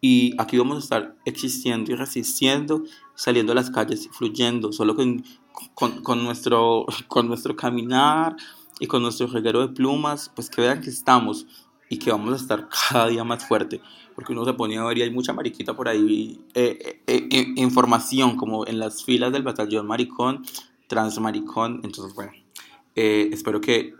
Y 0.00 0.34
aquí 0.38 0.58
vamos 0.58 0.74
a 0.74 0.80
estar 0.80 1.16
existiendo 1.24 1.92
y 1.92 1.94
resistiendo, 1.94 2.82
saliendo 3.14 3.52
a 3.52 3.54
las 3.54 3.70
calles, 3.70 4.08
fluyendo, 4.10 4.72
solo 4.72 4.96
con, 4.96 5.22
con, 5.74 6.02
con 6.02 6.24
nuestro, 6.24 6.86
con 7.06 7.28
nuestro 7.28 7.54
caminar 7.54 8.34
y 8.80 8.88
con 8.88 9.02
nuestro 9.02 9.28
reguero 9.28 9.60
de 9.60 9.72
plumas, 9.72 10.32
pues 10.34 10.50
que 10.50 10.62
vean 10.62 10.80
que 10.80 10.90
estamos 10.90 11.46
y 11.88 11.98
que 11.98 12.10
vamos 12.10 12.32
a 12.32 12.36
estar 12.38 12.68
cada 12.68 13.06
día 13.06 13.22
más 13.22 13.46
fuerte. 13.46 13.80
Porque 14.14 14.32
uno 14.32 14.44
se 14.44 14.52
ponía 14.52 14.80
a 14.82 14.86
ver 14.86 14.98
y 14.98 15.02
hay 15.02 15.10
mucha 15.10 15.32
mariquita 15.32 15.74
por 15.74 15.88
ahí, 15.88 16.40
eh, 16.54 17.00
eh, 17.06 17.28
eh, 17.30 17.52
información 17.56 18.36
como 18.36 18.66
en 18.66 18.78
las 18.78 19.04
filas 19.04 19.32
del 19.32 19.42
batallón 19.42 19.86
maricón, 19.86 20.44
transmaricón. 20.86 21.80
Entonces, 21.82 22.14
bueno, 22.14 22.32
eh, 22.94 23.28
espero 23.32 23.60
que, 23.60 23.94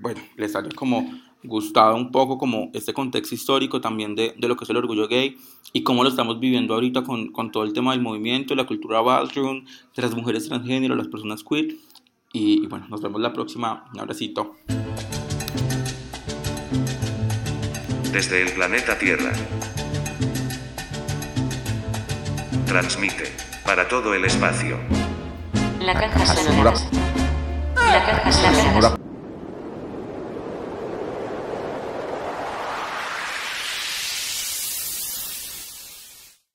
bueno, 0.00 0.20
les 0.36 0.56
haya 0.56 0.68
como 0.74 1.08
gustado 1.44 1.96
un 1.96 2.12
poco 2.12 2.38
como 2.38 2.70
este 2.72 2.94
contexto 2.94 3.34
histórico 3.34 3.80
también 3.80 4.14
de, 4.14 4.34
de 4.38 4.48
lo 4.48 4.56
que 4.56 4.64
es 4.64 4.70
el 4.70 4.76
orgullo 4.76 5.08
gay 5.08 5.36
y 5.72 5.82
cómo 5.82 6.04
lo 6.04 6.08
estamos 6.08 6.38
viviendo 6.38 6.74
ahorita 6.74 7.02
con, 7.02 7.32
con 7.32 7.50
todo 7.50 7.64
el 7.64 7.72
tema 7.72 7.92
del 7.92 8.00
movimiento, 8.00 8.54
la 8.54 8.66
cultura 8.66 9.00
bathroom, 9.00 9.64
de 9.96 10.02
las 10.02 10.14
mujeres 10.14 10.48
transgénero, 10.48 10.94
las 10.94 11.08
personas 11.08 11.42
queer. 11.42 11.76
Y, 12.32 12.64
y 12.64 12.66
bueno, 12.66 12.86
nos 12.88 13.00
vemos 13.00 13.20
la 13.20 13.32
próxima. 13.32 13.84
Un 13.92 14.00
abracito. 14.00 14.56
Desde 18.12 18.42
el 18.42 18.52
planeta 18.52 18.98
Tierra. 18.98 19.32
Transmite 22.66 23.32
para 23.64 23.88
todo 23.88 24.12
el 24.12 24.26
espacio. 24.26 24.78
La 25.80 25.94
caja 25.94 26.26
sonora. 26.26 26.74
La 27.74 28.04
caja 28.04 28.32
sonora. 28.32 29.01